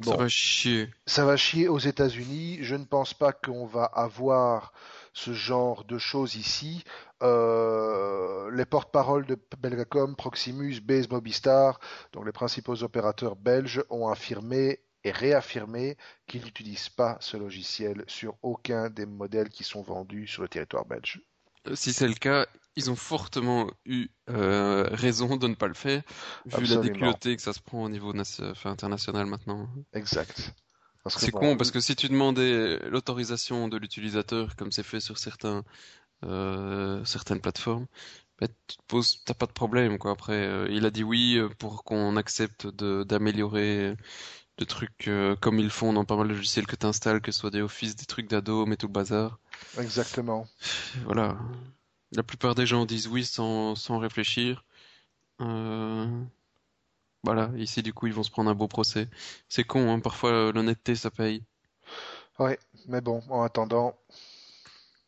[0.00, 0.90] Bon, ça va chier.
[1.06, 2.58] Ça va chier aux États-Unis.
[2.62, 4.72] Je ne pense pas qu'on va avoir
[5.12, 6.82] ce genre de choses ici.
[7.22, 11.78] Euh, les porte-paroles de Belgacom, Proximus, Base Mobistar,
[12.12, 15.96] donc les principaux opérateurs belges, ont affirmé et réaffirmé
[16.26, 20.86] qu'ils n'utilisent pas ce logiciel sur aucun des modèles qui sont vendus sur le territoire
[20.86, 21.20] belge.
[21.66, 22.46] Euh, si c'est le cas,
[22.76, 26.02] ils ont fortement eu euh, raison de ne pas le faire,
[26.46, 28.12] vu la déculottée que ça se prend au niveau
[28.64, 29.68] international maintenant.
[29.92, 30.54] Exact.
[31.06, 35.62] C'est con parce que si tu demandais l'autorisation de l'utilisateur, comme c'est fait sur certains,
[36.24, 37.86] euh, certaines plateformes,
[38.40, 38.76] bah, tu
[39.26, 40.12] t'as pas de problème quoi.
[40.12, 43.94] Après, il a dit oui pour qu'on accepte d'améliorer
[44.58, 47.32] de trucs euh, comme ils font dans pas mal de logiciels que tu installes, que
[47.32, 49.38] ce soit des Office, des trucs d'ado, mais tout le bazar.
[49.78, 50.46] Exactement.
[51.04, 51.36] Voilà.
[52.12, 54.64] La plupart des gens disent oui sans, sans réfléchir.
[55.40, 56.06] Euh...
[57.24, 59.08] Voilà, ici du coup ils vont se prendre un beau procès.
[59.48, 61.42] C'est con, hein, parfois l'honnêteté ça paye.
[62.38, 63.96] Ouais, mais bon, en attendant.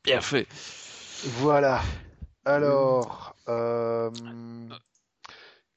[0.04, 0.46] Bien fait.
[1.24, 1.82] Voilà.
[2.44, 4.10] Alors, euh...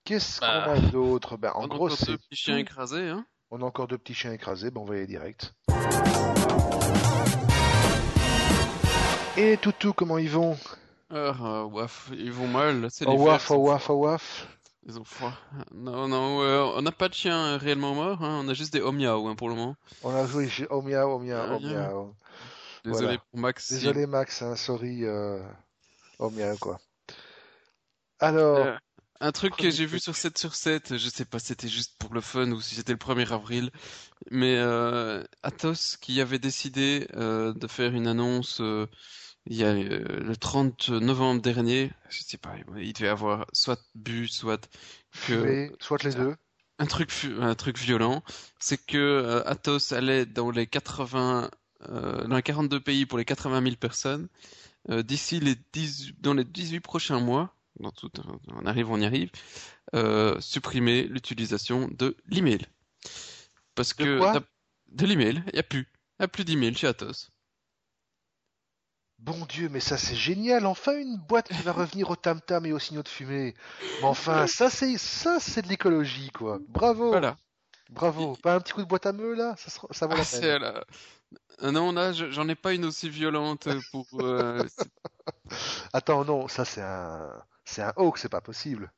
[0.04, 1.38] qu'est-ce qu'on bah, a d'autre?
[1.38, 2.18] Ben, En gros, c'est.
[2.18, 4.98] petit chien écrasé, hein on a encore deux petits chiens écrasés, ben on va y
[5.00, 5.54] aller direct.
[9.38, 10.58] Et Toutou, comment ils vont?
[11.12, 12.88] Euh, waf, ils vont mal.
[12.92, 14.48] C'est oh, waf, oh, waf, oh, waf.
[14.86, 15.34] Ils ont froid.
[15.74, 18.42] Non, non, euh, on n'a pas de chien réellement mort, hein.
[18.44, 19.76] on a juste des omiao hein, pour le moment.
[20.04, 22.16] On a joué omiao, omiao, omiao.
[22.86, 23.72] Désolé pour Max.
[23.72, 25.42] Désolé Max, hein, sorry, euh...
[26.18, 26.80] omiao quoi.
[28.20, 28.76] Alors, euh,
[29.22, 31.98] un truc que j'ai vu sur 7 sur 7, je sais pas si c'était juste
[32.00, 33.70] pour le fun ou si c'était le 1er avril,
[34.32, 38.88] mais euh, Atos qui avait décidé euh, de faire une annonce euh,
[39.46, 43.82] il y a euh, le 30 novembre dernier, je sais pas, il devait avoir soit
[43.96, 44.70] bu, soit
[45.28, 46.36] que soit les deux.
[46.78, 47.12] Un truc
[47.42, 48.24] un truc violent,
[48.60, 51.50] c'est que euh, Atos allait dans les 80
[51.90, 54.28] dans les 42 pays pour les 80 000 personnes
[54.90, 58.12] d'ici les 10 dans les 18 prochains mois dans tout,
[58.48, 59.32] on arrive, on y arrive,
[59.96, 62.66] euh, supprimer l'utilisation de l'email.
[63.76, 64.20] Parce que
[64.90, 65.88] de l'email, il n'y a plus.
[66.20, 67.32] Il n'y a plus d'email chez Atos.
[69.20, 72.66] Bon Dieu, mais ça c'est génial, enfin une boîte qui va revenir au tam tam
[72.66, 73.54] et au signaux de fumée.
[74.02, 76.60] Mais enfin, ça c'est ça c'est de l'écologie quoi.
[76.70, 77.10] Bravo.
[77.10, 77.38] Voilà.
[77.90, 78.38] Bravo.
[78.42, 80.84] Pas un petit coup de boîte à meux là, ça, ça vaut la ah, peine.
[81.64, 84.08] Euh, non, là, j'en ai pas une aussi violente pour.
[84.22, 84.64] Euh,
[85.94, 87.30] Attends, non, ça c'est un,
[87.70, 88.92] c'est un hawk, c'est pas possible.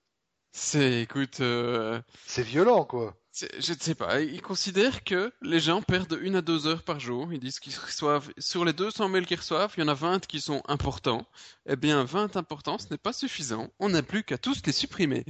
[0.53, 1.39] C'est, écoute.
[1.39, 3.15] Euh, c'est violent, quoi.
[3.33, 4.19] Je ne sais pas.
[4.19, 7.31] Ils considèrent que les gens perdent une à deux heures par jour.
[7.31, 10.25] Ils disent qu'ils reçoivent, sur les 200 mails qu'ils reçoivent, il y en a 20
[10.25, 11.25] qui sont importants.
[11.65, 13.69] Eh bien, 20 importants, ce n'est pas suffisant.
[13.79, 15.25] On n'a plus qu'à tous les supprimer.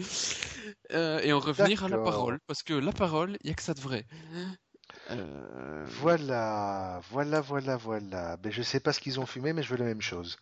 [0.92, 2.40] Euh, et en revenir à la parole.
[2.48, 4.06] Parce que la parole, il n'y a que ça de vrai.
[5.12, 5.86] Euh...
[5.86, 8.38] Voilà, voilà, voilà, voilà.
[8.38, 10.38] Ben, je sais pas ce qu'ils ont fumé, mais je veux la même chose.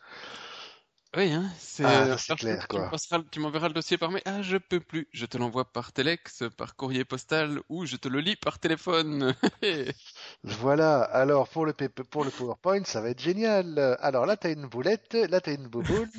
[1.18, 2.92] Oui, hein, c'est ah, clair, quoi.
[3.32, 4.22] Tu m'enverras le dossier par mail.
[4.26, 5.08] Ah, je peux plus.
[5.12, 9.34] Je te l'envoie par téléx, par courrier postal ou je te le lis par téléphone.
[10.44, 11.02] voilà.
[11.02, 13.98] Alors, pour le, pour le PowerPoint, ça va être génial.
[14.02, 16.10] Alors là, t'as une boulette, là, t'as une bouboule.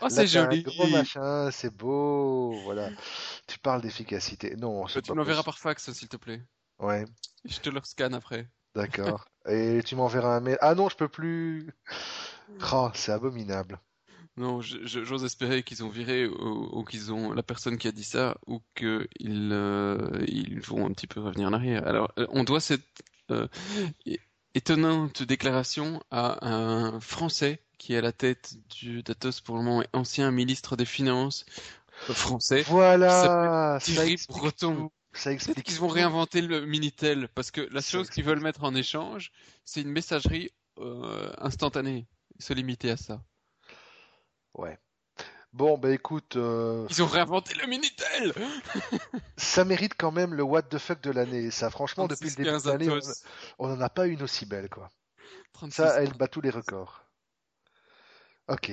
[0.00, 0.60] oh, c'est joli.
[0.64, 2.52] Un gros machin, c'est beau.
[2.62, 2.90] Voilà.
[3.48, 4.54] Tu parles d'efficacité.
[4.54, 6.40] Non, c'est Tu m'enverras par fax, s'il te plaît.
[6.78, 7.04] Ouais.
[7.44, 8.48] Je te le scanne après.
[8.76, 9.24] D'accord.
[9.48, 10.58] Et tu m'enverras un mail.
[10.60, 11.74] Ah non, je peux plus.
[12.72, 13.78] Oh, c'est abominable.
[14.40, 18.38] Non, j'ose espérer qu'ils ont viré ou, qu'ils ont la personne qui a dit ça
[18.46, 21.86] ou qu'ils euh, ils vont un petit peu revenir en arrière.
[21.86, 22.80] Alors, euh, on doit cette
[23.30, 23.46] euh,
[24.54, 29.84] étonnante déclaration à un Français qui est à la tête du Datos pour le moment,
[29.92, 31.44] ancien ministre des Finances
[32.08, 32.62] français.
[32.62, 34.74] Voilà, ça Thierry Breton.
[34.74, 34.92] tout.
[35.12, 38.40] Ça Peut-être explique qu'ils vont réinventer le Minitel, parce que la Ça chose qu'ils veulent
[38.40, 39.32] mettre en échange,
[39.66, 42.06] c'est une messagerie euh, instantanée.
[42.38, 43.20] Se limiter à ça.
[44.54, 44.78] Ouais.
[45.52, 48.32] Bon, bah écoute, euh, Ils ont réinventé le Minitel
[49.36, 51.50] ça mérite quand même le what the fuck de l'année.
[51.50, 53.00] Ça, franchement, depuis le 36, début 15 de l'année,
[53.58, 54.90] on- n'en a pas une aussi belle, quoi.
[55.54, 55.76] 36.
[55.76, 57.04] Ça, elle bat tous les records.
[58.48, 58.70] Ok.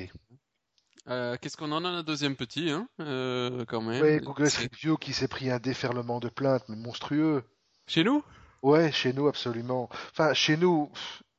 [1.07, 4.01] Euh, Qu'est-ce qu'on en a un deuxième petit, hein, euh, quand même?
[4.01, 7.43] Ouais, Google Street View qui s'est pris un déferlement de plaintes, mais monstrueux.
[7.87, 8.23] Chez nous?
[8.61, 9.89] Ouais, chez nous, absolument.
[10.11, 10.91] Enfin, chez nous,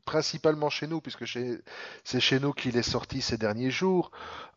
[0.08, 4.10] principalement chez nous, puisque c'est chez nous qu'il est sorti ces derniers jours.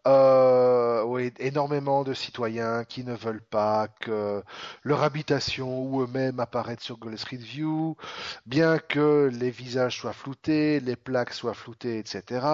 [0.08, 4.41] Euh, oui, énormément de citoyens qui ne veulent pas que
[4.84, 7.97] leur habitation ou eux-mêmes apparaissent sur Google Street View,
[8.45, 12.45] bien que les visages soient floutés, les plaques soient floutées, etc.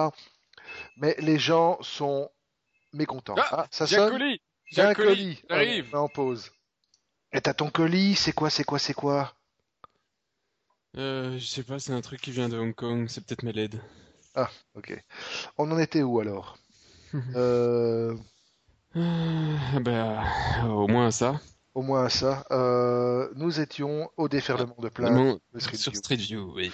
[0.96, 2.30] Mais les gens sont
[2.92, 3.36] mécontents.
[3.38, 4.40] Ah, Ah, ça sonne colis
[4.76, 5.44] un colis, colis.
[5.48, 5.86] j'arrive.
[5.92, 6.50] Ah, on met en pause.
[7.32, 9.37] Et t'as ton colis, c'est quoi, c'est quoi, c'est quoi?
[10.96, 13.52] Euh, Je sais pas, c'est un truc qui vient de Hong Kong, c'est peut-être mes
[13.52, 13.80] LED.
[14.34, 15.02] Ah, ok.
[15.58, 16.58] On en était où alors?
[17.34, 18.16] Euh,
[18.94, 20.22] Ah, bah,
[20.66, 21.40] au moins ça.
[21.74, 22.44] au moins ça.
[22.50, 25.98] Euh, nous étions au déferlement de plaintes de Street sur View.
[25.98, 26.72] Street View, oui.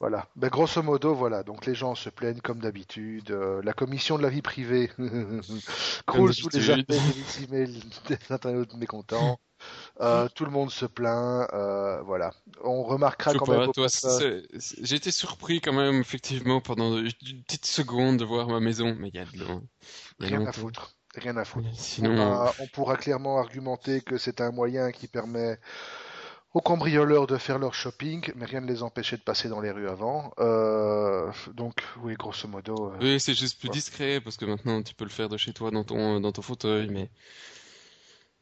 [0.00, 0.28] Voilà.
[0.36, 1.42] Ben, grosso modo, voilà.
[1.42, 3.30] Donc les gens se plaignent comme d'habitude.
[3.30, 4.90] Euh, la commission de la vie privée
[6.06, 9.40] croule sous les appels et les emails des internautes mécontents.
[10.00, 11.48] Euh, tout le monde se plaint.
[11.52, 12.32] euh, voilà.
[12.62, 13.88] On remarquera quand même pas, toi,
[14.58, 17.10] j'ai été surpris quand même, effectivement, pendant une
[17.46, 19.60] petite seconde de voir ma maison, mais il y a de a
[20.20, 20.92] Rien à foutre.
[21.14, 21.68] Rien à foutre.
[21.72, 25.58] Sinon, On, pourra- on pourra clairement argumenter que c'est un moyen qui permet
[26.52, 29.70] aux cambrioleurs de faire leur shopping, mais rien ne les empêchait de passer dans les
[29.70, 30.32] rues avant.
[30.38, 32.92] Euh, donc, oui, grosso modo.
[32.92, 33.74] euh, oui, c'est juste plus Ouais.
[33.74, 36.42] discret, parce que maintenant, tu peux le faire de chez toi dans ton, dans ton
[36.42, 37.10] fauteuil, mais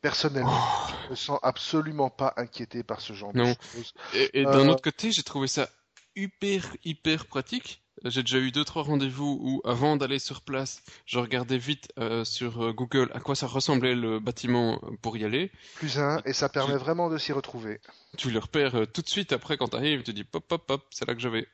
[0.05, 0.93] Personnellement, Oh.
[1.07, 3.43] je me sens absolument pas inquiété par ce genre de
[3.73, 3.95] choses.
[4.13, 5.69] Et, et d'un Euh, autre côté, j'ai trouvé ça
[6.15, 7.81] hyper, hyper pratique.
[8.05, 12.23] J'ai déjà eu deux, trois rendez-vous où, avant d'aller sur place, je regardais vite euh,
[12.25, 15.51] sur euh, Google à quoi ça ressemblait le bâtiment pour y aller.
[15.77, 17.81] Plus un, et ça permet vraiment de s'y retrouver.
[18.19, 20.67] Tu le repères euh, tout de suite après quand tu arrives, tu dis pop, pop,
[20.67, 21.49] pop, c'est là que je vais.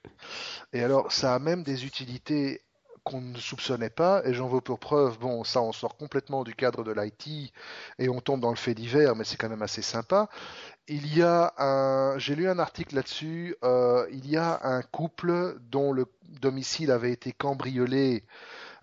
[0.72, 2.62] Et alors, ça a même des utilités
[3.11, 6.55] qu'on ne soupçonnait pas, et j'en veux pour preuve, bon, ça on sort complètement du
[6.55, 7.53] cadre de l'IT
[7.99, 10.29] et on tombe dans le fait divers, mais c'est quand même assez sympa.
[10.87, 15.59] Il y a un, j'ai lu un article là-dessus, euh, il y a un couple
[15.71, 16.07] dont le
[16.41, 18.25] domicile avait été cambriolé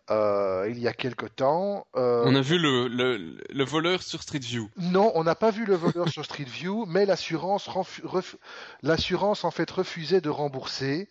[0.10, 1.86] euh, il y a quelque temps.
[1.98, 4.70] Euh, On a vu le, le, le voleur sur Street View.
[4.78, 7.70] non, on n'a pas vu le voleur sur Street View, mais l'assurance,
[8.84, 11.10] l'assurance en fait refusait de rembourser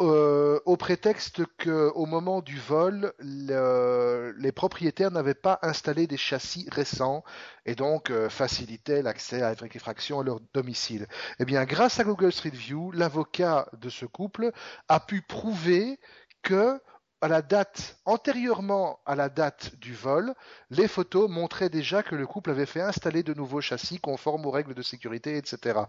[0.00, 6.16] euh, au prétexte que au moment du vol, le- les propriétaires n'avaient pas installé des
[6.16, 7.22] châssis récents
[7.64, 11.06] et donc euh, facilitaient l'accès à la réfraction à leur domicile.
[11.38, 14.50] Eh bien, grâce à Google Street View, l'avocat de ce couple
[14.88, 16.00] a pu prouver
[16.42, 16.80] que
[17.20, 20.34] à la date, antérieurement à la date du vol,
[20.70, 24.50] les photos montraient déjà que le couple avait fait installer de nouveaux châssis conformes aux
[24.50, 25.88] règles de sécurité, etc.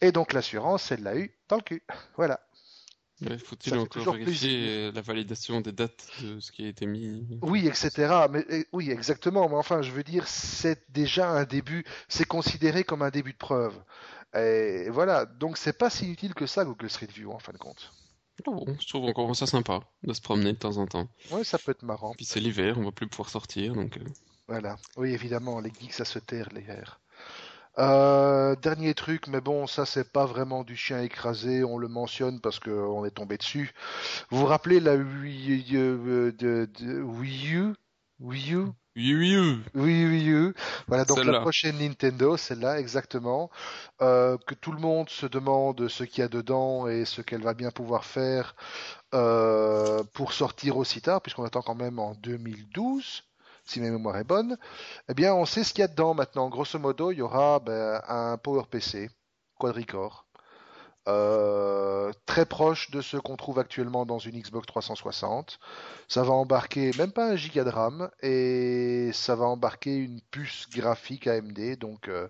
[0.00, 1.82] Et donc l'assurance, elle l'a eu dans le cul.
[2.16, 2.45] Voilà.
[3.22, 7.26] Ouais, Faut-il encore vérifier la validation des dates de ce qui a été mis?
[7.42, 8.26] Oui, etc.
[8.30, 9.48] Mais oui, exactement.
[9.48, 11.84] Mais enfin, je veux dire, c'est déjà un début.
[12.08, 13.74] C'est considéré comme un début de preuve.
[14.36, 15.24] Et voilà.
[15.24, 17.90] Donc, c'est pas si utile que ça, Google Street View, en fin de compte.
[18.44, 21.08] Bon, je trouve encore ça sympa de se promener de temps en temps.
[21.30, 22.12] Oui, ça peut être marrant.
[22.14, 24.04] Puis c'est l'hiver, on va plus pouvoir sortir, donc euh,
[24.46, 24.76] Voilà.
[24.96, 27.00] Oui, évidemment, les geeks, ça se terre, les airs.
[27.78, 32.40] Euh, dernier truc, mais bon, ça c'est pas vraiment du chien écrasé, on le mentionne
[32.40, 33.72] parce qu'on est tombé dessus.
[34.30, 37.74] Vous vous rappelez la Wii, euh, de, de- Wii U?
[38.20, 38.66] Wii U?
[38.96, 39.62] oui, oui, oui.
[39.74, 40.52] Oui, oui, oui.
[40.88, 43.50] Voilà, donc la prochaine Nintendo, celle-là, exactement.
[44.02, 47.42] Euh, que tout le monde se demande ce qu'il y a dedans et ce qu'elle
[47.42, 48.56] va bien pouvoir faire
[49.14, 53.24] euh, pour sortir aussi tard, puisqu'on attend quand même en 2012,
[53.66, 54.56] si ma mémoire est bonne.
[55.08, 56.48] Eh bien, on sait ce qu'il y a dedans maintenant.
[56.48, 59.10] Grosso modo, il y aura ben, un Power PC
[59.58, 60.26] quadricore.
[61.08, 65.58] euh, très proche de ce qu'on trouve actuellement dans une Xbox 360.
[66.08, 70.68] Ça va embarquer même pas un giga de RAM et ça va embarquer une puce
[70.70, 72.28] graphique AMD, donc euh,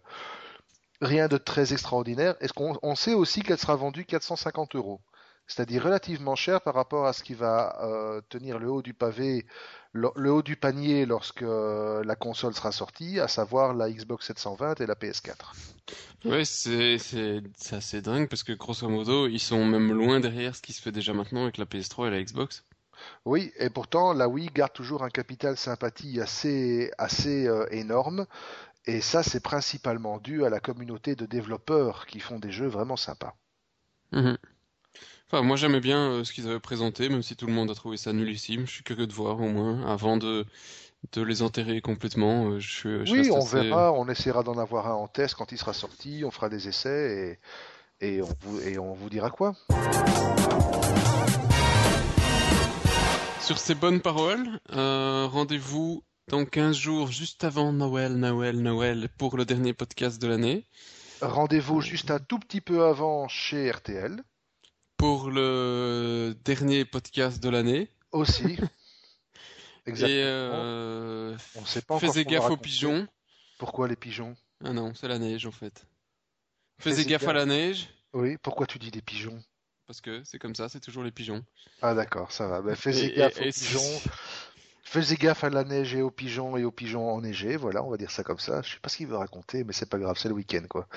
[1.01, 2.37] rien de très extraordinaire.
[2.41, 5.01] Est-ce qu'on on sait aussi qu'elle sera vendue 450 euros,
[5.47, 9.47] c'est-à-dire relativement cher par rapport à ce qui va euh, tenir le haut du pavé,
[9.93, 14.27] le, le haut du panier lorsque euh, la console sera sortie, à savoir la Xbox
[14.27, 15.35] 720 et la PS4.
[16.25, 20.57] Ouais, c'est c'est c'est assez dingue parce que grosso modo, ils sont même loin derrière
[20.57, 22.65] ce qui se fait déjà maintenant avec la PS3 et la Xbox.
[23.25, 28.27] Oui, et pourtant, la Wii garde toujours un capital sympathie assez, assez euh, énorme.
[28.87, 32.97] Et ça, c'est principalement dû à la communauté de développeurs qui font des jeux vraiment
[32.97, 33.37] sympas.
[34.13, 34.39] Mhm.
[35.29, 37.75] Enfin, moi j'aimais bien euh, ce qu'ils avaient présenté, même si tout le monde a
[37.75, 38.67] trouvé ça nullissime.
[38.67, 40.45] Je suis curieux de voir au moins, avant de,
[41.13, 42.51] de les enterrer complètement.
[42.51, 45.35] euh, je, suis- je Oui, on assez- verra, on essaiera d'en avoir un en test
[45.35, 47.39] quand il sera sorti, on fera des essais
[48.01, 49.55] et, et, on, vous, et on vous dira quoi.
[53.41, 59.37] Sur ces bonnes paroles, euh, rendez-vous dans 15 jours, juste avant Noël, Noël, Noël, pour
[59.37, 60.67] le dernier podcast de l'année.
[61.21, 64.21] Rendez-vous juste un tout petit peu avant chez RTL
[64.97, 67.91] Pour le dernier podcast de l'année.
[68.13, 68.45] aussi.
[69.87, 70.19] Et Exactement.
[70.19, 73.07] euh, On sait pas qu'on gaffe aux pigeons.
[73.59, 74.35] Pourquoi les pigeons?
[74.65, 75.87] Ah non, c'est la neige en fait.
[76.81, 79.39] Faisez gaffe à la neige, Oui, pourquoi tu dis des pigeons?
[79.87, 81.45] Parce que c'est comme ça, c'est toujours les pigeons.
[81.83, 82.61] Ah d'accord, ça va.
[82.63, 84.01] Ben, faisez Et- gaffe et- aux et- pigeons.
[84.83, 87.57] Faisez gaffe à la neige et aux pigeons et aux pigeons enneigés.
[87.57, 88.63] Voilà, on va dire ça comme ça.
[88.63, 90.89] Je sais pas ce qu'il veut raconter, mais c'est pas grave, c'est le week-end quoi.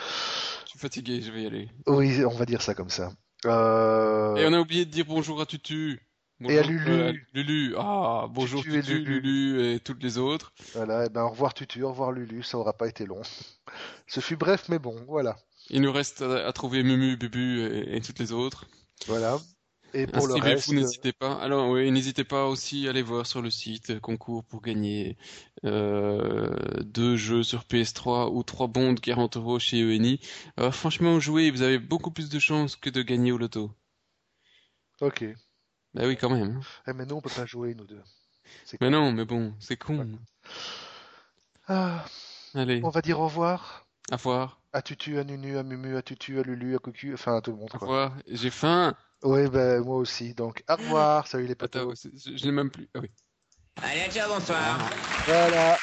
[0.65, 1.69] Je suis fatigué, je vais y aller.
[1.85, 3.11] Oui, on va dire ça comme ça.
[3.45, 5.99] Euh, Et on a oublié de dire bonjour à Tutu.
[6.47, 6.89] Et à Lulu.
[6.89, 7.75] euh, Lulu.
[7.77, 9.21] Ah, bonjour Tutu Tutu, et Lulu.
[9.21, 10.53] Lulu et toutes les autres.
[10.73, 13.21] Voilà, et ben au revoir Tutu, au revoir Lulu, ça aura pas été long.
[14.07, 15.35] Ce fut bref, mais bon, voilà.
[15.69, 18.67] Il nous reste à, à trouver Mumu, Bubu et, et toutes les autres.
[19.07, 19.37] Voilà.
[19.93, 21.33] Et pour le reste, n'hésitez pas.
[21.41, 25.17] Alors oui, n'hésitez pas aussi à aller voir sur le site concours pour gagner
[25.65, 26.49] euh,
[26.83, 30.19] deux jeux sur PS3 ou trois bons de 40 euros chez ENI.
[30.59, 33.71] Euh, franchement, jouez, vous avez beaucoup plus de chances que de gagner au loto.
[35.01, 35.25] ok.
[35.95, 36.61] Bah oui, quand même.
[36.87, 38.03] Eh, mais nous, on peut pas jouer, nous deux.
[38.81, 40.19] Mais non, mais bon, c'est con.
[41.67, 42.05] Ah,
[42.53, 44.61] Allez, on va dire au revoir à voir.
[44.73, 47.51] à Tutu, à Nunu, à Mumu, à Tutu, à Lulu, à Cucu, enfin à tout
[47.51, 47.87] le monde, Au quoi.
[47.87, 48.13] revoir.
[48.27, 48.95] J'ai faim.
[49.23, 50.33] Oui, ben moi aussi.
[50.33, 51.55] Donc, au revoir, salut les
[51.95, 52.87] c'est- je, je n'ai même plus.
[52.95, 53.09] Ah oui.
[53.81, 54.77] Allez, ciao, bonsoir.
[55.25, 55.77] Voilà.